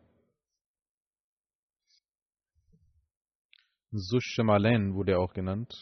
Sushemalen 3.91 4.95
wurde 4.95 5.13
er 5.13 5.21
auch 5.21 5.35
genannt. 5.35 5.75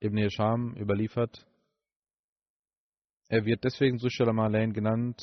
Ibn 0.00 0.16
Hisham 0.16 0.74
überliefert, 0.74 1.46
er 3.28 3.44
wird 3.44 3.62
deswegen 3.62 3.98
Sushalam 3.98 4.38
Alain 4.38 4.72
genannt, 4.72 5.20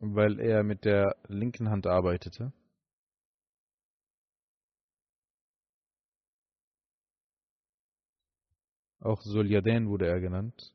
weil 0.00 0.40
er 0.40 0.64
mit 0.64 0.84
der 0.84 1.14
linken 1.28 1.70
Hand 1.70 1.86
arbeitete. 1.86 2.52
Auch 8.98 9.20
Sulyaden 9.22 9.88
wurde 9.88 10.08
er 10.08 10.18
genannt. 10.18 10.74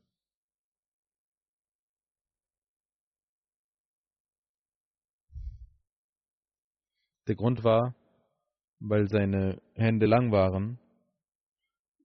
Der 7.28 7.36
Grund 7.36 7.64
war, 7.64 7.96
weil 8.80 9.08
seine 9.08 9.62
Hände 9.76 10.06
lang 10.06 10.32
waren, 10.32 10.78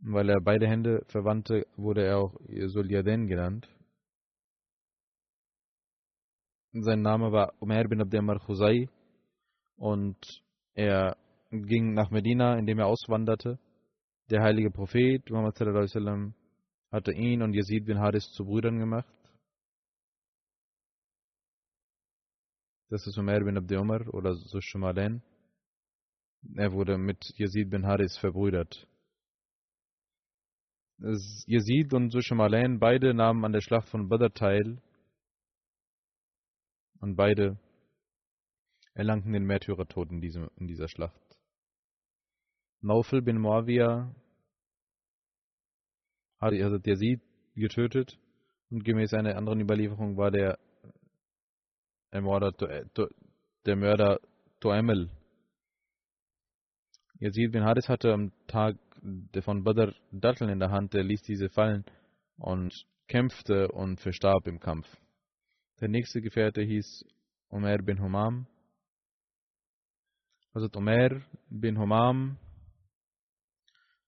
weil 0.01 0.29
er 0.29 0.41
beide 0.41 0.69
Hände 0.69 1.05
verwandte, 1.09 1.67
wurde 1.77 2.05
er 2.05 2.19
auch 2.19 2.35
Sulyaden 2.67 3.27
genannt. 3.27 3.69
Sein 6.73 7.03
Name 7.03 7.33
war 7.33 7.53
Umair 7.61 7.89
bin 7.89 8.01
Abdemar 8.01 8.39
Khuzai 8.39 8.89
und 9.77 10.19
er 10.75 11.17
ging 11.51 11.95
nach 11.95 12.11
Medina, 12.11 12.57
indem 12.57 12.79
er 12.79 12.87
auswanderte. 12.87 13.59
Der 14.31 14.43
heilige 14.43 14.71
Prophet 14.71 15.29
Muhammad 15.31 15.59
hatte 16.91 17.13
ihn 17.13 17.43
und 17.43 17.55
Yazid 17.55 17.87
bin 17.87 17.99
Haris 17.99 18.31
zu 18.33 18.45
Brüdern 18.45 18.79
gemacht. 18.79 19.18
Das 22.91 23.07
ist 23.07 23.19
Umair 23.19 23.45
bin 23.45 23.59
Abdi 23.59 23.77
Umar 23.77 24.09
oder 24.15 24.35
Sushumalen. 24.35 25.23
Er 26.57 26.73
wurde 26.73 26.97
mit 26.97 27.35
Yazid 27.37 27.69
bin 27.69 27.87
Haris 27.87 28.17
verbrüdert. 28.17 28.89
Yazid 30.99 31.93
und 31.93 32.11
Sushumalen 32.11 32.79
beide 32.79 33.13
nahmen 33.13 33.45
an 33.45 33.53
der 33.53 33.61
Schlacht 33.61 33.89
von 33.91 34.09
Badr 34.09 34.33
teil 34.33 34.81
und 37.01 37.15
beide 37.15 37.59
erlangten 38.95 39.33
den 39.35 39.45
Märtyrertod 39.45 40.11
in, 40.11 40.21
diesem, 40.23 40.49
in 40.57 40.67
dieser 40.67 40.89
Schlacht. 40.89 41.39
Naufel 42.81 43.21
bin 43.21 43.39
Muawiyah 43.39 44.15
hat 46.41 46.53
Yazid 46.55 47.21
getötet 47.55 48.19
und 48.71 48.83
gemäß 48.83 49.13
einer 49.13 49.37
anderen 49.37 49.61
Überlieferung 49.61 50.17
war 50.17 50.31
der 50.31 50.59
Ermorder, 52.11 52.53
der 53.67 53.77
Mörder 53.77 54.21
Toemel. 54.61 55.11
Yazid 57.21 57.53
bin 57.53 57.65
Haris 57.65 57.89
hatte 57.89 58.13
am 58.13 58.33
Tag 58.47 58.77
von 59.43 59.63
Badr 59.63 59.93
Datteln 60.13 60.51
in 60.51 60.59
der 60.59 60.71
Hand, 60.71 60.95
der 60.95 61.05
ließ 61.05 61.23
diese 61.23 61.49
fallen 61.49 61.85
und 62.37 62.73
kämpfte 63.09 63.69
und 63.69 64.01
verstarb 64.01 64.47
im 64.47 64.59
Kampf. 64.59 64.87
Der 65.81 65.89
nächste 65.89 66.21
Gefährte 66.21 66.63
hieß 66.63 67.05
Omer 67.51 67.79
bin 67.79 68.01
Humam. 68.01 68.47
Also 70.53 70.69
Omer 70.75 71.23
bin 71.51 71.79
Humam 71.79 72.39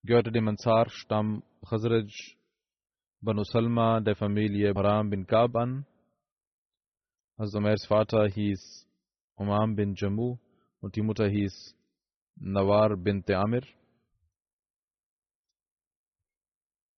gehörte 0.03 0.33
dem 0.33 0.49
Ansar-Stamm 0.49 1.43
Khazraj 1.69 2.11
Banu 3.21 3.45
Salma 3.45 4.01
der 4.01 4.17
Familie 4.17 4.73
Haram 4.75 5.11
bin 5.11 5.27
Kab 5.27 5.55
an. 5.57 5.85
Also 7.41 7.57
Omers 7.57 7.87
Vater 7.87 8.29
hieß 8.29 8.87
Umam 9.37 9.75
bin 9.75 9.95
Jammu 9.95 10.37
und 10.83 10.95
die 10.95 11.01
Mutter 11.01 11.27
hieß 11.27 11.75
Nawar 12.37 12.99
bin 12.99 13.25
Amir. 13.33 13.63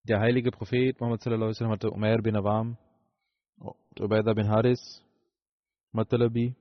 Der 0.02 0.18
heilige 0.18 0.50
Prophet 0.50 0.98
Muhammad 0.98 1.20
sallallahu 1.20 1.44
alaihi 1.44 1.54
wasallam 1.54 1.72
hatte 1.74 1.90
Umair 1.92 2.20
bin 2.22 2.34
Awam 2.34 2.76
Ubaidah 4.00 4.34
bin 4.34 4.48
Haris, 4.48 5.00
Matalabi, 5.92 6.56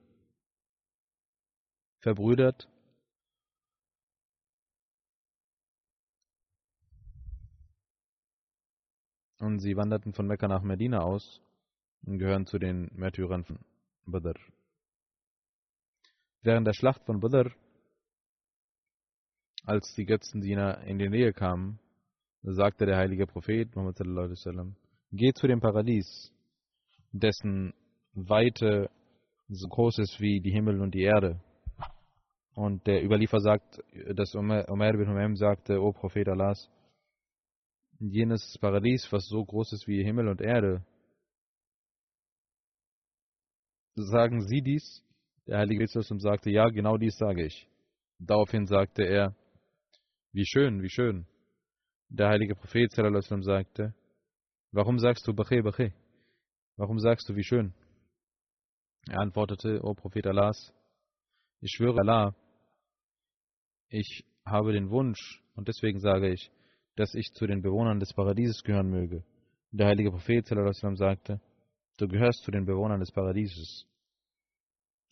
verbrüdert. 2.01 2.69
Und 9.39 9.57
sie 9.57 9.75
wanderten 9.75 10.13
von 10.13 10.27
Mekka 10.27 10.47
nach 10.47 10.61
Medina 10.61 10.99
aus 10.99 11.41
und 12.03 12.19
gehören 12.19 12.45
zu 12.45 12.59
den 12.59 12.91
Märtyrern 12.93 13.43
von 13.43 13.57
Badr. 14.05 14.39
Während 16.41 16.67
der 16.67 16.73
Schlacht 16.73 17.03
von 17.05 17.19
Badr, 17.19 17.51
als 19.63 19.93
die 19.95 20.05
Götzendiener 20.05 20.83
in 20.83 20.97
die 20.97 21.09
Nähe 21.09 21.33
kamen, 21.33 21.79
sagte 22.41 22.85
der 22.85 22.97
heilige 22.97 23.27
Prophet 23.27 23.75
Muhammad 23.75 23.97
sallallahu 23.97 24.33
alaihi 24.45 24.75
Geht 25.11 25.37
zu 25.37 25.47
dem 25.47 25.59
Paradies 25.59 26.33
dessen 27.11 27.73
Weite 28.13 28.89
so 29.47 29.67
groß 29.67 29.99
ist 29.99 30.19
wie 30.19 30.41
die 30.41 30.51
Himmel 30.51 30.81
und 30.81 30.93
die 30.93 31.03
Erde. 31.03 31.41
Und 32.53 32.85
der 32.87 33.03
Überliefer 33.03 33.39
sagt, 33.39 33.81
dass 34.15 34.35
Umar 34.35 34.65
bin 34.65 35.09
Humem 35.09 35.35
sagte, 35.35 35.81
O 35.81 35.91
Prophet 35.91 36.27
Allahs, 36.27 36.69
jenes 37.99 38.57
Paradies, 38.59 39.07
was 39.11 39.27
so 39.27 39.43
groß 39.43 39.73
ist 39.73 39.87
wie 39.87 40.03
Himmel 40.03 40.27
und 40.27 40.41
Erde, 40.41 40.83
sagen 43.95 44.41
Sie 44.47 44.61
dies? 44.61 45.03
Der 45.47 45.59
Heilige 45.59 45.81
Jesus 45.81 46.07
sagte, 46.07 46.49
ja, 46.49 46.69
genau 46.69 46.97
dies 46.97 47.17
sage 47.17 47.45
ich. 47.45 47.67
Daraufhin 48.19 48.65
sagte 48.67 49.03
er, 49.03 49.35
wie 50.31 50.45
schön, 50.45 50.81
wie 50.81 50.89
schön. 50.89 51.25
Der 52.09 52.29
heilige 52.29 52.55
Prophet 52.55 52.91
sagte, 52.91 53.93
warum 54.71 54.99
sagst 54.99 55.27
du 55.27 55.33
Bache, 55.33 55.63
Bache? 55.63 55.93
Warum 56.77 56.99
sagst 56.99 57.27
du, 57.27 57.35
wie 57.35 57.43
schön? 57.43 57.73
Er 59.09 59.19
antwortete, 59.19 59.81
O 59.83 59.93
Prophet 59.93 60.27
Allahs, 60.27 60.73
ich 61.59 61.71
schwöre 61.71 61.99
Allah, 61.99 62.35
ich 63.89 64.25
habe 64.45 64.73
den 64.73 64.89
Wunsch 64.89 65.43
und 65.55 65.67
deswegen 65.67 65.99
sage 65.99 66.31
ich, 66.31 66.51
dass 66.95 67.13
ich 67.15 67.33
zu 67.33 67.47
den 67.47 67.61
Bewohnern 67.61 67.99
des 67.99 68.13
Paradieses 68.13 68.63
gehören 68.63 68.89
möge. 68.89 69.23
Der 69.71 69.87
heilige 69.87 70.11
Prophet 70.11 70.45
sagte, 70.45 71.41
du 72.01 72.07
gehörst 72.07 72.43
zu 72.43 72.49
den 72.51 72.65
Bewohnern 72.65 72.99
des 72.99 73.11
Paradieses. 73.11 73.85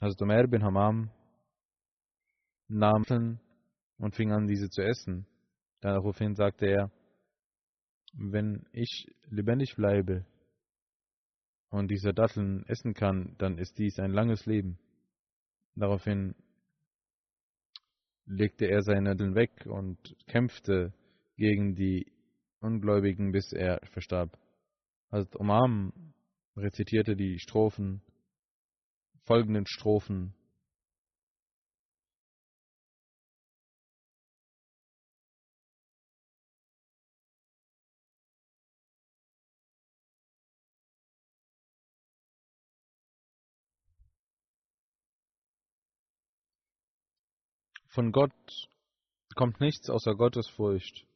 Hazrat 0.02 0.22
Umar 0.24 0.48
bin 0.48 0.64
Hammam 0.64 1.12
nahm 2.68 3.40
und 3.98 4.16
fing 4.16 4.32
an, 4.32 4.48
diese 4.48 4.70
zu 4.70 4.82
essen. 4.82 5.28
Daraufhin 5.82 6.34
sagte 6.34 6.66
er, 6.66 6.92
wenn 8.14 8.66
ich 8.72 9.08
lebendig 9.30 9.76
bleibe 9.76 10.26
und 11.70 11.92
diese 11.92 12.12
Datteln 12.12 12.66
essen 12.66 12.96
kann, 12.96 13.36
dann 13.38 13.60
ist 13.60 13.78
dies 13.78 14.00
ein 14.00 14.12
langes 14.12 14.48
Leben. 14.48 14.80
Daraufhin 15.76 16.34
legte 18.26 18.66
er 18.66 18.82
seine 18.82 19.12
Datteln 19.12 19.36
weg 19.36 19.68
und 19.68 20.16
kämpfte 20.26 20.94
gegen 21.36 21.76
die 21.76 22.12
Ungläubigen, 22.62 23.32
bis 23.32 23.54
er 23.54 23.80
verstarb. 23.92 24.38
Also 25.12 25.28
Umam 25.38 25.94
rezitierte 26.62 27.16
die 27.16 27.40
Strophen, 27.40 28.02
folgenden 29.24 29.66
Strophen 29.68 30.34
Von 47.92 48.12
Gott 48.12 48.70
kommt 49.36 49.60
nichts 49.60 49.90
außer 49.90 50.16
Gottesfurcht. 50.16 51.08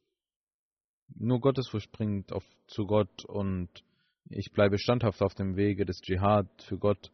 Nur 1.14 1.40
Gottesfurcht 1.40 1.92
bringt 1.92 2.32
auf, 2.32 2.44
zu 2.66 2.86
Gott 2.86 3.24
und 3.24 3.70
ich 4.30 4.52
bleibe 4.52 4.78
standhaft 4.78 5.22
auf 5.22 5.34
dem 5.34 5.56
Wege 5.56 5.84
des 5.84 6.00
Dschihad 6.00 6.62
für 6.62 6.78
Gott. 6.78 7.10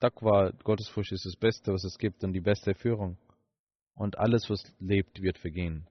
Taqwa, 0.00 0.50
Gottesfurcht 0.62 1.12
ist 1.12 1.26
das 1.26 1.36
Beste, 1.36 1.72
was 1.72 1.84
es 1.84 1.98
gibt 1.98 2.22
und 2.22 2.32
die 2.32 2.40
beste 2.40 2.74
Führung. 2.74 3.18
Und 3.94 4.18
alles, 4.18 4.48
was 4.48 4.62
lebt, 4.78 5.20
wird 5.22 5.38
vergehen. 5.38 5.88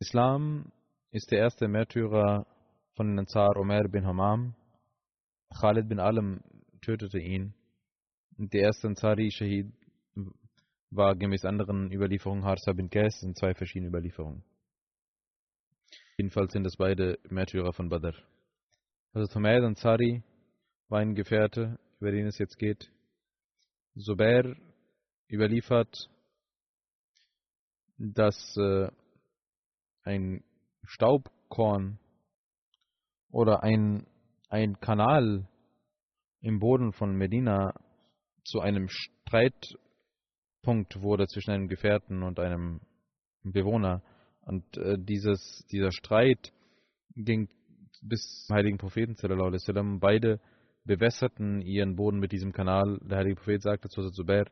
Islam 0.00 0.72
ist 1.12 1.30
der 1.30 1.38
erste 1.38 1.68
Märtyrer 1.68 2.46
von 2.94 3.08
den 3.08 3.18
Ansar 3.20 3.56
Omer 3.56 3.88
bin 3.88 4.04
Hammam. 4.04 4.54
Khalid 5.60 5.88
bin 5.88 6.00
Alam 6.00 6.40
tötete 6.80 7.18
ihn. 7.18 7.54
Der 8.36 8.62
erste 8.62 8.88
Ansari 8.88 9.30
Shahid 9.30 9.72
war 10.90 11.14
gemäß 11.14 11.44
anderen 11.44 11.92
Überlieferungen 11.92 12.44
Harsa 12.44 12.72
bin 12.72 12.90
Qais 12.90 13.22
in 13.22 13.34
zwei 13.34 13.54
verschiedenen 13.54 13.90
Überlieferungen. 13.90 14.42
Jedenfalls 16.16 16.52
sind 16.52 16.66
es 16.66 16.76
beide 16.76 17.18
Märtyrer 17.28 17.72
von 17.72 17.88
Badr. 17.88 18.14
Also 19.12 19.34
Humayd 19.34 19.62
Ansari 19.62 20.22
war 20.88 21.00
ein 21.00 21.14
Gefährte, 21.14 21.78
über 21.98 22.12
den 22.12 22.26
es 22.26 22.38
jetzt 22.38 22.58
geht. 22.58 22.90
Zubair 23.96 24.56
überliefert, 25.28 26.10
dass 27.96 28.56
äh, 28.56 28.88
ein 30.02 30.44
Staubkorn 30.84 31.98
oder 33.30 33.62
ein, 33.62 34.06
ein 34.48 34.78
Kanal 34.80 35.48
im 36.40 36.60
Boden 36.60 36.92
von 36.92 37.16
Medina 37.16 37.74
zu 38.44 38.60
einem 38.60 38.88
Streit 38.88 39.76
Punkt 40.62 41.02
wurde 41.02 41.26
zwischen 41.26 41.50
einem 41.50 41.68
Gefährten 41.68 42.22
und 42.22 42.38
einem 42.40 42.80
Bewohner. 43.42 44.02
Und 44.46 44.76
äh, 44.76 44.96
dieses, 44.98 45.64
dieser 45.70 45.92
Streit 45.92 46.52
ging 47.14 47.48
bis 48.02 48.44
zum 48.46 48.56
heiligen 48.56 48.78
Propheten. 48.78 49.16
Beide 50.00 50.40
bewässerten 50.84 51.62
ihren 51.62 51.96
Boden 51.96 52.18
mit 52.18 52.32
diesem 52.32 52.52
Kanal. 52.52 52.98
Der 53.02 53.18
heilige 53.18 53.36
Prophet 53.36 53.62
sagte 53.62 53.88
zu 53.88 54.10
Zubair, 54.10 54.46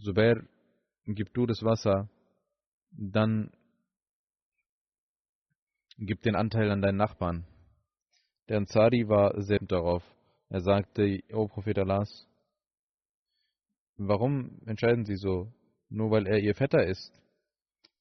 Zubair, 0.00 0.44
gib 1.06 1.34
du 1.34 1.46
das 1.46 1.62
Wasser, 1.62 2.08
dann 2.92 3.50
gib 5.98 6.22
den 6.22 6.36
Anteil 6.36 6.70
an 6.70 6.82
deinen 6.82 6.98
Nachbarn. 6.98 7.44
Der 8.48 8.58
Ansari 8.58 9.08
war 9.08 9.40
sehr 9.42 9.58
darauf. 9.60 10.02
Er 10.48 10.60
sagte, 10.60 11.20
O 11.32 11.48
Prophet 11.48 11.78
Allahs, 11.78 12.28
Warum 13.96 14.60
entscheiden 14.66 15.04
Sie 15.04 15.16
so? 15.16 15.52
Nur 15.88 16.10
weil 16.10 16.26
er 16.26 16.38
Ihr 16.38 16.54
Vetter 16.54 16.84
ist? 16.84 17.12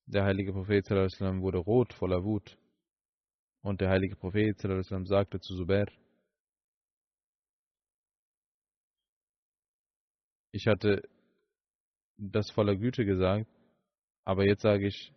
Der 0.05 0.25
heilige 0.25 0.53
Prophet 0.53 0.89
wurde 0.89 1.57
rot 1.57 1.93
voller 1.93 2.23
Wut. 2.23 2.57
Und 3.61 3.79
der 3.79 3.89
heilige 3.89 4.15
Prophet 4.15 4.59
sagte 4.59 5.39
zu 5.39 5.55
Zubair, 5.55 5.87
ich 10.51 10.67
hatte 10.67 11.01
das 12.17 12.51
voller 12.51 12.75
Güte 12.75 13.05
gesagt, 13.05 13.47
aber 14.25 14.45
jetzt 14.45 14.61
sage 14.61 14.87
ich, 14.87 15.13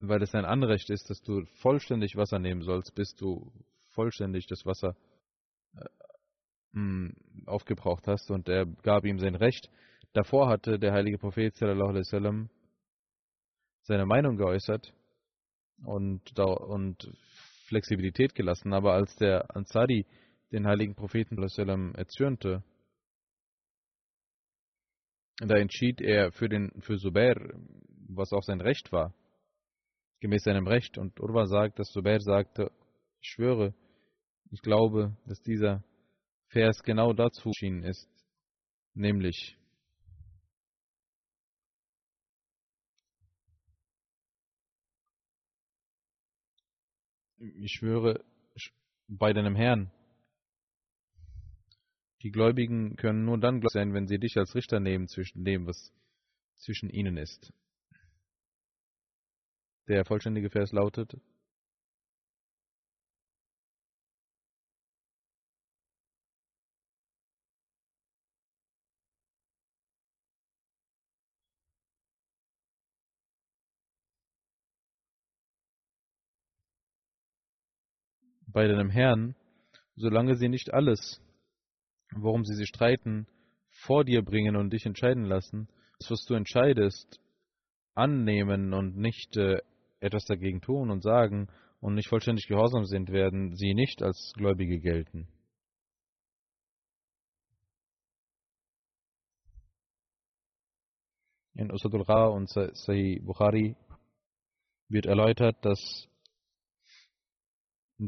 weil 0.00 0.22
es 0.22 0.34
ein 0.34 0.44
Anrecht 0.44 0.90
ist, 0.90 1.08
dass 1.10 1.20
du 1.20 1.44
vollständig 1.60 2.16
Wasser 2.16 2.38
nehmen 2.38 2.62
sollst, 2.62 2.94
bis 2.94 3.14
du 3.14 3.52
vollständig 3.92 4.46
das 4.46 4.64
Wasser 4.64 4.96
äh, 5.76 7.08
aufgebraucht 7.46 8.06
hast 8.06 8.30
und 8.30 8.48
er 8.48 8.66
gab 8.66 9.04
ihm 9.04 9.18
sein 9.18 9.34
Recht. 9.34 9.70
Davor 10.14 10.48
hatte 10.48 10.78
der 10.78 10.92
heilige 10.92 11.18
Prophet 11.18 11.56
sallam, 11.56 12.48
seine 13.82 14.06
Meinung 14.06 14.36
geäußert 14.36 14.94
und, 15.84 16.38
und 16.38 17.12
Flexibilität 17.66 18.32
gelassen, 18.36 18.72
aber 18.72 18.92
als 18.92 19.16
der 19.16 19.44
Ansari 19.56 20.06
den 20.52 20.68
heiligen 20.68 20.94
Propheten 20.94 21.36
sallam, 21.48 21.96
erzürnte, 21.96 22.62
da 25.38 25.56
entschied 25.56 26.00
er 26.00 26.30
für 26.30 26.48
den 26.48 26.70
für 26.80 26.96
Zubair, 26.96 27.34
was 28.08 28.32
auch 28.32 28.42
sein 28.42 28.60
Recht 28.60 28.92
war, 28.92 29.12
gemäß 30.20 30.44
seinem 30.44 30.68
Recht. 30.68 30.96
Und 30.96 31.18
Urwa 31.18 31.46
sagt, 31.46 31.80
dass 31.80 31.88
Zubair 31.88 32.20
sagte, 32.20 32.70
ich 33.20 33.30
schwöre, 33.30 33.74
ich 34.52 34.62
glaube, 34.62 35.16
dass 35.26 35.40
dieser 35.40 35.82
Vers 36.46 36.84
genau 36.84 37.12
dazu 37.12 37.48
erschienen 37.48 37.82
ist, 37.82 38.08
nämlich 38.94 39.58
ich 47.56 47.72
schwöre 47.72 48.24
bei 49.08 49.32
deinem 49.32 49.54
Herrn, 49.54 49.90
die 52.22 52.30
Gläubigen 52.30 52.96
können 52.96 53.26
nur 53.26 53.38
dann 53.38 53.60
gläubig 53.60 53.70
sein, 53.72 53.92
wenn 53.92 54.06
sie 54.06 54.18
dich 54.18 54.36
als 54.38 54.54
Richter 54.54 54.80
nehmen 54.80 55.08
zwischen 55.08 55.44
dem, 55.44 55.66
was 55.66 55.92
zwischen 56.56 56.88
ihnen 56.88 57.18
ist. 57.18 57.52
Der 59.88 60.06
vollständige 60.06 60.48
Vers 60.48 60.72
lautet, 60.72 61.20
bei 78.54 78.68
deinem 78.68 78.88
Herrn, 78.88 79.34
solange 79.96 80.36
sie 80.36 80.48
nicht 80.48 80.72
alles, 80.72 81.20
worum 82.12 82.44
sie 82.44 82.54
sich 82.54 82.68
streiten, 82.68 83.26
vor 83.68 84.04
dir 84.04 84.22
bringen 84.22 84.54
und 84.56 84.72
dich 84.72 84.86
entscheiden 84.86 85.24
lassen, 85.24 85.68
das, 85.98 86.12
was 86.12 86.24
du 86.24 86.34
entscheidest, 86.34 87.20
annehmen 87.94 88.72
und 88.72 88.96
nicht 88.96 89.36
äh, 89.36 89.58
etwas 89.98 90.24
dagegen 90.24 90.60
tun 90.60 90.90
und 90.90 91.02
sagen 91.02 91.48
und 91.80 91.94
nicht 91.94 92.08
vollständig 92.08 92.46
gehorsam 92.46 92.84
sind, 92.84 93.10
werden 93.10 93.56
sie 93.56 93.74
nicht 93.74 94.02
als 94.02 94.32
Gläubige 94.36 94.78
gelten. 94.78 95.26
In 101.54 101.72
Usadul 101.72 102.02
Ra 102.02 102.26
und 102.26 102.48
Sahih 102.48 103.20
Bukhari 103.20 103.76
wird 104.88 105.06
erläutert, 105.06 105.56
dass 105.64 106.08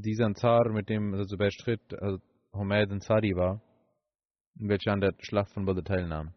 dieser 0.03 0.27
Ansar, 0.27 0.71
mit 0.71 0.89
dem 0.89 1.27
Zubair 1.27 1.51
stritt, 1.51 1.95
also 1.95 2.19
Humayd 2.53 2.91
Ansari 2.91 3.35
war, 3.35 3.61
welcher 4.55 4.93
an 4.93 5.01
der 5.01 5.15
Schlacht 5.21 5.53
von 5.53 5.65
Badr 5.65 5.85
teilnahm. 5.85 6.35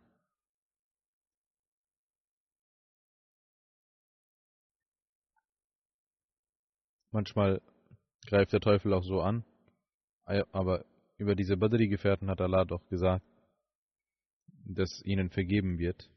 Manchmal 7.12 7.62
greift 8.28 8.54
der 8.54 8.60
Teufel 8.60 8.94
auch 8.94 9.04
so 9.04 9.22
an, 9.22 9.44
aber 10.52 10.86
über 11.18 11.36
diese 11.36 11.58
Badri-Gefährten 11.58 12.30
hat 12.30 12.40
Allah 12.40 12.66
doch 12.66 12.86
gesagt, 12.88 13.26
dass 14.66 15.02
ihnen 15.04 15.30
vergeben 15.32 15.80
wird. 15.80 16.10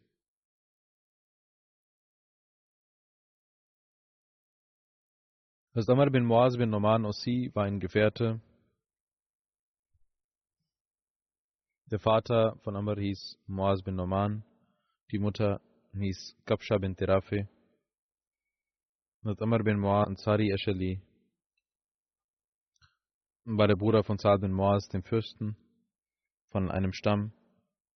Amr 5.75 6.11
bin 6.11 6.27
Muaz 6.27 6.59
bin 6.59 6.69
Noman 6.69 7.07
Ossi 7.07 7.51
war 7.55 7.65
ein 7.65 7.81
Gefährte. 7.81 8.43
Der 11.91 11.99
Vater 11.99 12.57
von 12.63 12.77
Amr 12.77 12.97
hieß 13.01 13.39
Muaz 13.47 13.83
bin 13.83 13.97
Noman, 13.97 14.45
die 15.11 15.19
Mutter 15.19 15.63
hieß 15.95 16.37
Kapsha 16.45 16.77
bin 16.77 16.95
Terafe 16.95 17.49
Mit 19.23 19.41
Amr 19.41 19.65
bin 19.65 19.79
Muaz 19.79 20.09
Ansari 20.09 20.53
Ashali 20.53 21.01
war 23.45 23.67
der 23.67 23.77
Bruder 23.77 24.05
von 24.05 24.19
Saad 24.19 24.43
bin 24.43 24.53
Muaz, 24.53 24.87
dem 24.89 25.03
Fürsten 25.03 25.57
von 26.51 26.71
einem 26.71 26.93
Stamm. 26.93 27.33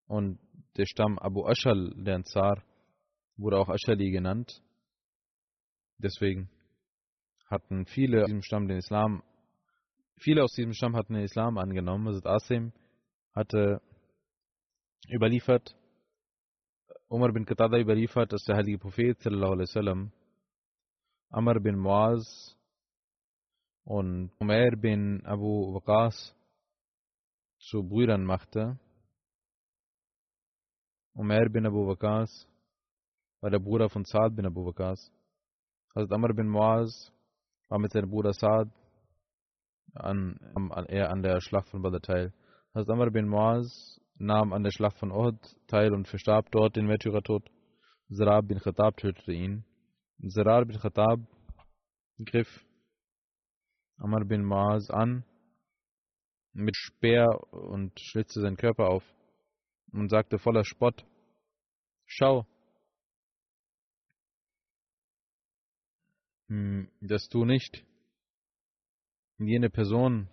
Und 0.06 0.38
der 0.76 0.86
Stamm 0.86 1.18
Abu 1.18 1.46
Ashal, 1.46 1.92
der 1.94 2.16
Ansar, 2.16 2.64
wurde 3.36 3.58
auch 3.58 3.68
Ashali 3.68 4.10
genannt. 4.10 4.62
Deswegen 5.98 6.50
hatten 7.46 7.86
viele 7.86 8.22
aus 8.22 8.26
diesem 8.26 8.42
Stamm 8.42 8.68
den 8.68 8.78
Islam, 8.78 9.22
viele 10.16 10.42
aus 10.42 10.52
diesem 10.52 10.72
Stamm 10.72 10.96
hatten 10.96 11.14
den 11.14 11.24
Islam 11.24 11.58
angenommen. 11.58 12.08
Also 12.08 12.20
Asim 12.28 12.72
hatte 13.32 13.80
überliefert, 15.08 15.76
Umar 17.08 17.32
bin 17.32 17.44
Qatada 17.44 17.78
überliefert, 17.78 18.32
dass 18.32 18.42
der 18.42 18.56
heilige 18.56 18.78
Prophet 18.78 19.24
wasallam 19.24 20.10
Amr 21.30 21.60
bin 21.60 21.78
Muaz 21.78 22.56
und 23.84 24.32
Umair 24.40 24.76
bin 24.76 25.24
Abu 25.24 25.74
Waqas 25.74 26.34
zu 27.58 27.82
Brüdern 27.82 28.24
machte. 28.24 28.78
Umair 31.14 31.48
bin 31.48 31.66
Abu 31.66 31.86
Waqas 31.86 32.48
war 33.40 33.50
der 33.50 33.60
Bruder 33.60 33.88
von 33.88 34.04
Saad 34.04 34.34
bin 34.34 34.46
Abu 34.46 34.66
Waqas. 34.66 35.12
Also 35.94 36.12
Amr 36.12 36.34
bin 36.34 36.48
Muaz 36.48 37.12
war 37.68 37.78
mit 37.78 37.92
seinem 37.92 38.10
Bruder 38.10 38.32
Saad 38.32 38.68
an, 39.94 40.38
an, 40.54 40.86
er 40.86 41.10
an 41.10 41.22
der 41.22 41.40
Schlacht 41.40 41.68
von 41.68 41.82
Badr 41.82 42.00
teil. 42.00 42.32
Also 42.72 42.92
Amr 42.92 43.10
bin 43.10 43.28
Muaz 43.28 44.00
nahm 44.18 44.52
an 44.52 44.62
der 44.62 44.70
Schlacht 44.70 44.98
von 44.98 45.10
Uhud 45.10 45.38
teil 45.66 45.92
und 45.92 46.08
verstarb 46.08 46.50
dort 46.50 46.76
den 46.76 46.86
Märtyrertod. 46.86 47.50
Zarar 48.10 48.42
bin 48.42 48.58
Khattab 48.58 48.96
tötete 48.96 49.32
ihn. 49.32 49.64
Zarar 50.28 50.64
bin 50.64 50.78
Khattab 50.78 51.20
griff 52.24 52.64
Amr 53.98 54.24
bin 54.24 54.44
Muaz 54.44 54.90
an 54.90 55.24
mit 56.52 56.76
Speer 56.76 57.28
und 57.50 57.98
schlitzte 58.00 58.40
seinen 58.40 58.56
Körper 58.56 58.88
auf 58.88 59.04
und 59.92 60.10
sagte 60.10 60.38
voller 60.38 60.64
Spott, 60.64 61.04
Schau, 62.06 62.46
dass 66.48 67.28
du 67.28 67.44
nicht 67.44 67.84
jene 69.38 69.70
Person 69.70 70.28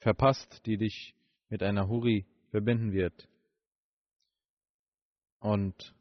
verpasst, 0.00 0.66
die 0.66 0.76
dich 0.76 1.14
mit 1.48 1.62
einer 1.62 1.88
Huri 1.88 2.26
verbinden 2.50 2.92
wird. 2.92 3.28
Und 5.38 5.94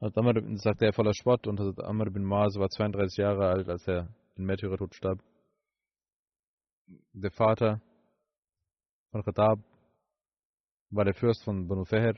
Amr, 0.00 0.58
sagte 0.58 0.86
er 0.86 0.92
voller 0.92 1.14
Spott 1.14 1.46
und 1.46 1.60
Amr 1.80 2.10
bin 2.10 2.24
Maas 2.24 2.56
war 2.56 2.68
32 2.68 3.16
Jahre 3.18 3.48
alt, 3.48 3.68
als 3.68 3.86
er 3.88 4.14
in 4.36 4.44
Märtyrertod 4.44 4.94
starb. 4.94 5.22
Der 7.12 7.30
Vater 7.30 7.80
von 9.10 9.22
Khattab 9.22 9.58
war 10.90 11.04
der 11.04 11.14
Fürst 11.14 11.42
von 11.44 11.66
Banu 11.66 11.84
Feher 11.84 12.14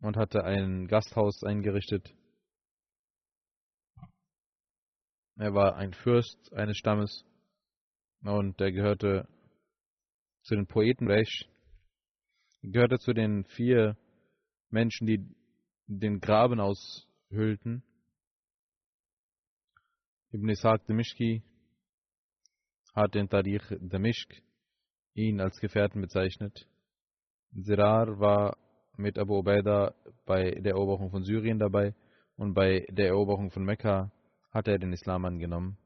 und 0.00 0.16
hatte 0.16 0.44
ein 0.44 0.86
Gasthaus 0.86 1.42
eingerichtet. 1.42 2.14
Er 5.40 5.54
war 5.54 5.76
ein 5.76 5.92
Fürst 5.92 6.52
eines 6.52 6.76
Stammes 6.78 7.24
und 8.22 8.60
er 8.60 8.72
gehörte 8.72 9.28
zu 10.42 10.56
den 10.56 10.66
Poeten 10.66 11.06
Resch. 11.06 11.48
Er 12.62 12.70
gehörte 12.70 12.98
zu 12.98 13.12
den 13.12 13.44
vier 13.44 13.96
Menschen, 14.70 15.06
die 15.06 15.24
den 15.86 16.18
Graben 16.18 16.58
aushüllten. 16.58 17.84
Ibn 20.32 20.48
Ishaq 20.48 20.84
Demishki 20.86 21.44
hat 22.92 23.14
den 23.14 23.28
Tarikh 23.28 23.78
Damishk 23.80 24.42
ihn 25.14 25.40
als 25.40 25.60
Gefährten 25.60 26.00
bezeichnet. 26.00 26.66
Sirar 27.52 28.18
war 28.18 28.56
mit 28.96 29.16
Abu 29.16 29.38
Ubaidah 29.38 29.94
bei 30.26 30.50
der 30.50 30.72
Eroberung 30.72 31.10
von 31.12 31.22
Syrien 31.22 31.60
dabei 31.60 31.94
und 32.36 32.54
bei 32.54 32.84
der 32.90 33.06
Eroberung 33.06 33.52
von 33.52 33.62
Mekka 33.64 34.10
hat 34.58 34.66
er 34.66 34.78
den 34.78 34.92
Islam 34.92 35.24
angenommen. 35.24 35.78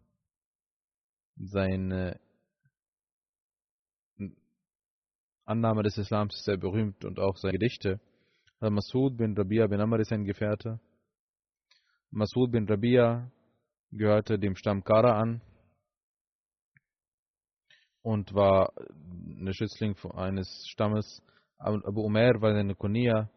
Seine 1.36 2.18
Annahme 5.44 5.82
des 5.82 5.98
Islams 5.98 6.34
ist 6.34 6.44
sehr 6.44 6.56
berühmt 6.56 7.04
und 7.04 7.18
auch 7.18 7.36
seine 7.36 7.52
Gedichte. 7.52 8.00
Masud 8.60 9.18
bin 9.18 9.36
Rabia 9.36 9.66
bin 9.66 9.80
Amr 9.80 10.00
ist 10.00 10.12
ein 10.12 10.24
Gefährte. 10.24 10.80
Masud 12.10 12.50
bin 12.52 12.66
Rabia 12.66 13.30
gehörte 13.90 14.38
dem 14.38 14.56
Stamm 14.56 14.82
Kara 14.82 15.20
an 15.20 15.42
und 18.00 18.32
war 18.32 18.72
ein 18.78 19.52
Schützling 19.52 19.96
eines 20.14 20.48
Stammes. 20.68 21.22
Abu 21.58 22.00
Umair 22.00 22.40
war 22.40 22.54
seine 22.54 22.74
Kunia. 22.74 23.28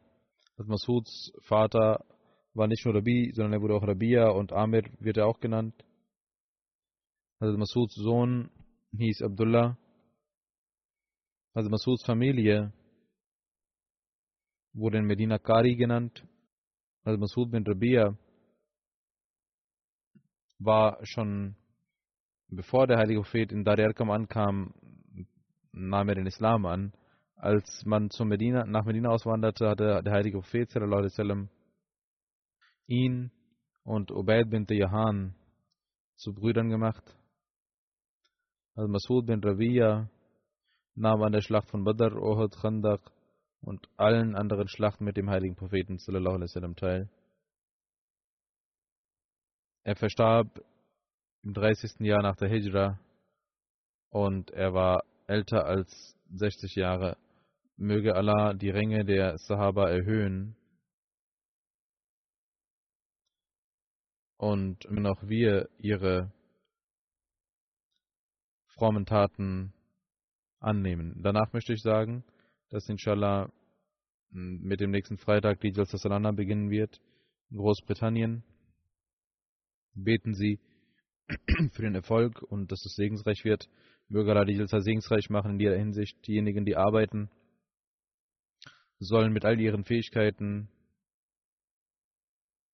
Masuds 0.58 1.34
Vater 1.42 2.06
war 2.56 2.68
nicht 2.68 2.86
nur 2.86 2.96
Rabi, 2.96 3.32
sondern 3.34 3.54
er 3.54 3.62
wurde 3.62 3.76
auch 3.76 3.88
Rabia 3.88 4.30
und 4.30 4.54
Amir 4.54 4.84
wird 5.00 5.18
er 5.18 5.28
auch 5.28 5.40
genannt. 5.40 5.76
Also 7.40 7.58
Masuds 7.58 7.96
Sohn 7.96 8.50
hieß 8.98 9.22
Abdullah. 9.22 9.78
Also 11.54 11.70
Masuds 11.70 12.06
Familie 12.06 12.74
wurde 14.74 14.98
in 14.98 15.06
Medina 15.06 15.38
Kari 15.38 15.76
genannt. 15.76 16.26
Also 17.04 17.20
Masud 17.20 17.52
bin 17.52 17.66
Rabia 17.66 18.18
war 20.60 21.00
schon, 21.06 21.56
bevor 22.48 22.88
der 22.88 22.98
heilige 22.98 23.22
Prophet 23.22 23.52
in 23.52 23.64
Dar 23.64 23.78
Arkam 23.80 24.10
ankam, 24.10 24.74
nahm 25.72 26.10
er 26.10 26.16
den 26.16 26.28
Islam 26.28 26.66
an. 26.66 26.94
Als 27.36 27.84
man 27.86 28.10
zu 28.10 28.24
Medina, 28.24 28.66
nach 28.66 28.86
Medina 28.86 29.10
auswanderte, 29.10 29.68
hatte 29.70 30.02
der 30.04 30.14
heilige 30.14 30.40
Prophet 30.40 30.70
sallam, 30.70 31.50
ihn 32.88 33.32
und 33.84 34.12
Ubaid 34.12 34.50
bin 34.50 34.66
Yahan 34.70 35.36
zu 36.16 36.34
Brüdern 36.34 36.70
gemacht. 36.70 37.04
Also 38.76 38.90
Masud 38.90 39.26
bin 39.26 39.44
Rabia 39.44 40.10
nahm 40.96 41.22
an 41.24 41.32
der 41.32 41.42
Schlacht 41.42 41.70
von 41.70 41.84
Badr, 41.84 42.16
Uhud, 42.16 42.56
Khandaq 42.56 43.12
und 43.62 43.88
allen 43.98 44.36
anderen 44.36 44.68
Schlachten 44.68 45.06
mit 45.06 45.18
dem 45.18 45.30
heiligen 45.30 45.56
Propheten 45.56 45.98
sallallahu 45.98 46.36
alaihi 46.36 46.50
wasallam 46.50 46.76
teil. 46.76 47.10
Er 49.84 49.96
verstarb 49.96 50.62
im 51.44 51.54
30. 51.54 52.00
Jahr 52.00 52.22
nach 52.22 52.36
der 52.38 52.50
Hijra 52.50 53.00
und 54.10 54.52
er 54.52 54.74
war 54.74 55.04
älter 55.28 55.66
als 55.66 56.18
60 56.32 56.76
Jahre. 56.76 57.18
Möge 57.78 58.16
Allah 58.16 58.54
die 58.54 58.70
Ränge 58.70 59.06
der 59.06 59.38
Sahaba 59.38 59.90
erhöhen 59.90 60.56
und 64.38 64.86
wenn 64.90 65.06
auch 65.06 65.22
wir 65.28 65.70
ihre 65.80 66.32
frommen 68.76 69.06
Taten 69.06 69.74
annehmen. 70.60 71.22
Danach 71.22 71.54
möchte 71.54 71.74
ich 71.74 71.82
sagen, 71.82 72.24
dass 72.70 72.90
inshallah 72.90 73.52
mit 74.32 74.82
dem 74.82 74.92
nächsten 74.92 75.18
Freitag 75.18 75.62
die 75.62 75.72
Jalsa 75.72 75.98
beginnen 76.32 76.70
wird 76.70 77.00
in 77.50 77.58
Großbritannien. 77.58 78.44
Beten 79.94 80.34
Sie 80.34 80.60
für 81.72 81.82
den 81.82 81.96
Erfolg 81.96 82.42
und 82.42 82.72
dass 82.72 82.86
es 82.86 82.96
segensreich 82.96 83.46
wird. 83.46 83.70
Möge 84.10 84.32
Allah 84.32 84.44
die 84.44 84.56
Jalsa 84.58 84.82
segensreich 84.82 85.30
machen 85.30 85.52
in 85.52 85.60
jeder 85.60 85.78
Hinsicht. 85.78 86.28
Diejenigen, 86.28 86.66
die 86.66 86.76
arbeiten, 86.76 87.30
sollen 89.00 89.32
mit 89.32 89.46
all 89.46 89.60
ihren 89.60 89.86
Fähigkeiten 89.86 90.70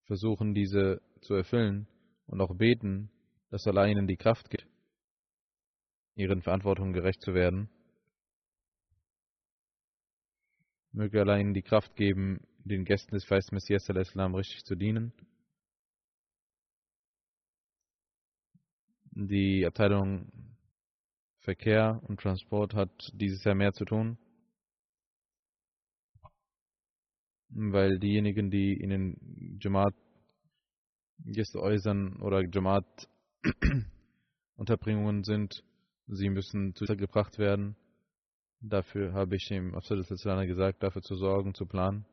versuchen, 0.05 0.53
diese 0.53 1.01
zu 1.21 1.35
erfüllen 1.35 1.87
und 2.27 2.41
auch 2.41 2.55
beten, 2.55 3.09
dass 3.49 3.67
Allah 3.67 3.87
ihnen 3.87 4.07
die 4.07 4.17
Kraft 4.17 4.49
gibt, 4.49 4.67
ihren 6.15 6.41
Verantwortungen 6.41 6.93
gerecht 6.93 7.21
zu 7.21 7.33
werden. 7.33 7.69
Möge 10.91 11.21
Allah 11.21 11.37
ihnen 11.37 11.53
die 11.53 11.61
Kraft 11.61 11.95
geben, 11.95 12.45
den 12.59 12.85
Gästen 12.85 13.15
des 13.15 13.25
Feist 13.25 13.51
Messias 13.51 13.89
al-Islam 13.89 14.35
richtig 14.35 14.63
zu 14.65 14.75
dienen. 14.75 15.13
Die 19.13 19.65
Abteilung 19.65 20.31
Verkehr 21.39 22.01
und 22.07 22.19
Transport 22.19 22.73
hat 22.75 23.11
dieses 23.13 23.43
Jahr 23.43 23.55
mehr 23.55 23.73
zu 23.73 23.83
tun, 23.83 24.17
weil 27.49 27.99
diejenigen, 27.99 28.51
die 28.51 28.73
in 28.73 28.89
den 28.89 29.59
Jamaat 29.59 29.95
Gästeäusern 31.25 32.21
oder 32.21 32.43
Jamaat 32.47 33.09
Unterbringungen 34.55 35.23
sind, 35.23 35.63
sie 36.07 36.29
müssen 36.29 36.73
gebracht 36.97 37.37
werden. 37.37 37.75
Dafür 38.59 39.13
habe 39.13 39.35
ich 39.35 39.47
dem 39.47 39.75
Absalus 39.75 40.07
gesagt, 40.47 40.83
dafür 40.83 41.01
zu 41.01 41.15
sorgen, 41.15 41.53
zu 41.53 41.65
planen. 41.65 42.05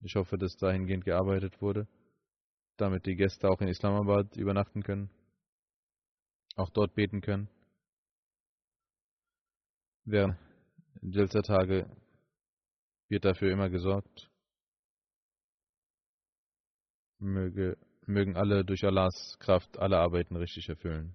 Ich 0.00 0.16
hoffe, 0.16 0.36
dass 0.38 0.56
dahingehend 0.56 1.04
gearbeitet 1.04 1.60
wurde. 1.62 1.86
damit 2.76 3.06
die 3.06 3.16
Gäste 3.16 3.48
auch 3.48 3.60
in 3.60 3.68
Islamabad 3.68 4.36
übernachten 4.36 4.82
können, 4.82 5.10
auch 6.56 6.70
dort 6.70 6.94
beten 6.94 7.20
können. 7.20 7.48
Während 10.04 10.36
Jalsa-Tage 11.02 11.88
wird 13.08 13.24
dafür 13.24 13.50
immer 13.52 13.70
gesorgt. 13.70 14.30
Möge, 17.18 17.78
mögen 18.06 18.36
alle 18.36 18.64
durch 18.64 18.84
Allahs 18.84 19.38
Kraft 19.38 19.78
alle 19.78 19.98
Arbeiten 19.98 20.36
richtig 20.36 20.68
erfüllen. 20.68 21.14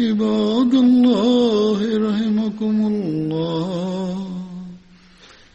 عباد 0.00 0.74
الله 0.74 1.78
رحمكم 2.08 2.76
الله. 2.92 4.16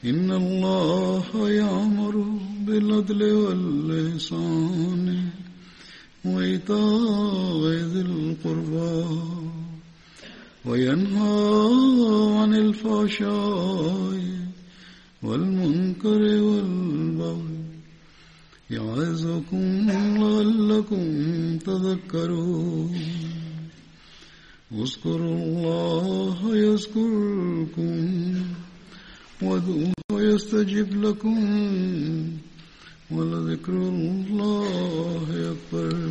إن 0.05 0.31
الله 0.31 1.49
يأمر 1.49 2.15
بالعدل 2.65 3.21
واللسان 3.33 5.05
وإيتاء 6.25 7.61
ذي 7.91 8.01
القربى 8.01 9.05
وينهى 10.65 11.37
عن 12.39 12.51
الفحشاء 12.53 14.19
والمنكر 15.23 16.21
والبغي 16.49 17.59
يعظكم 18.69 19.65
لعلكم 19.89 21.03
تذكرون. 21.57 23.34
اذكروا 24.76 25.36
الله 25.36 26.55
يذكركم 26.55 27.95
وادعوه 29.41 29.93
يستجب 30.11 31.03
لكم 31.05 31.39
ولذكر 33.11 33.73
الله 33.73 35.28
أكبر. 35.55 36.09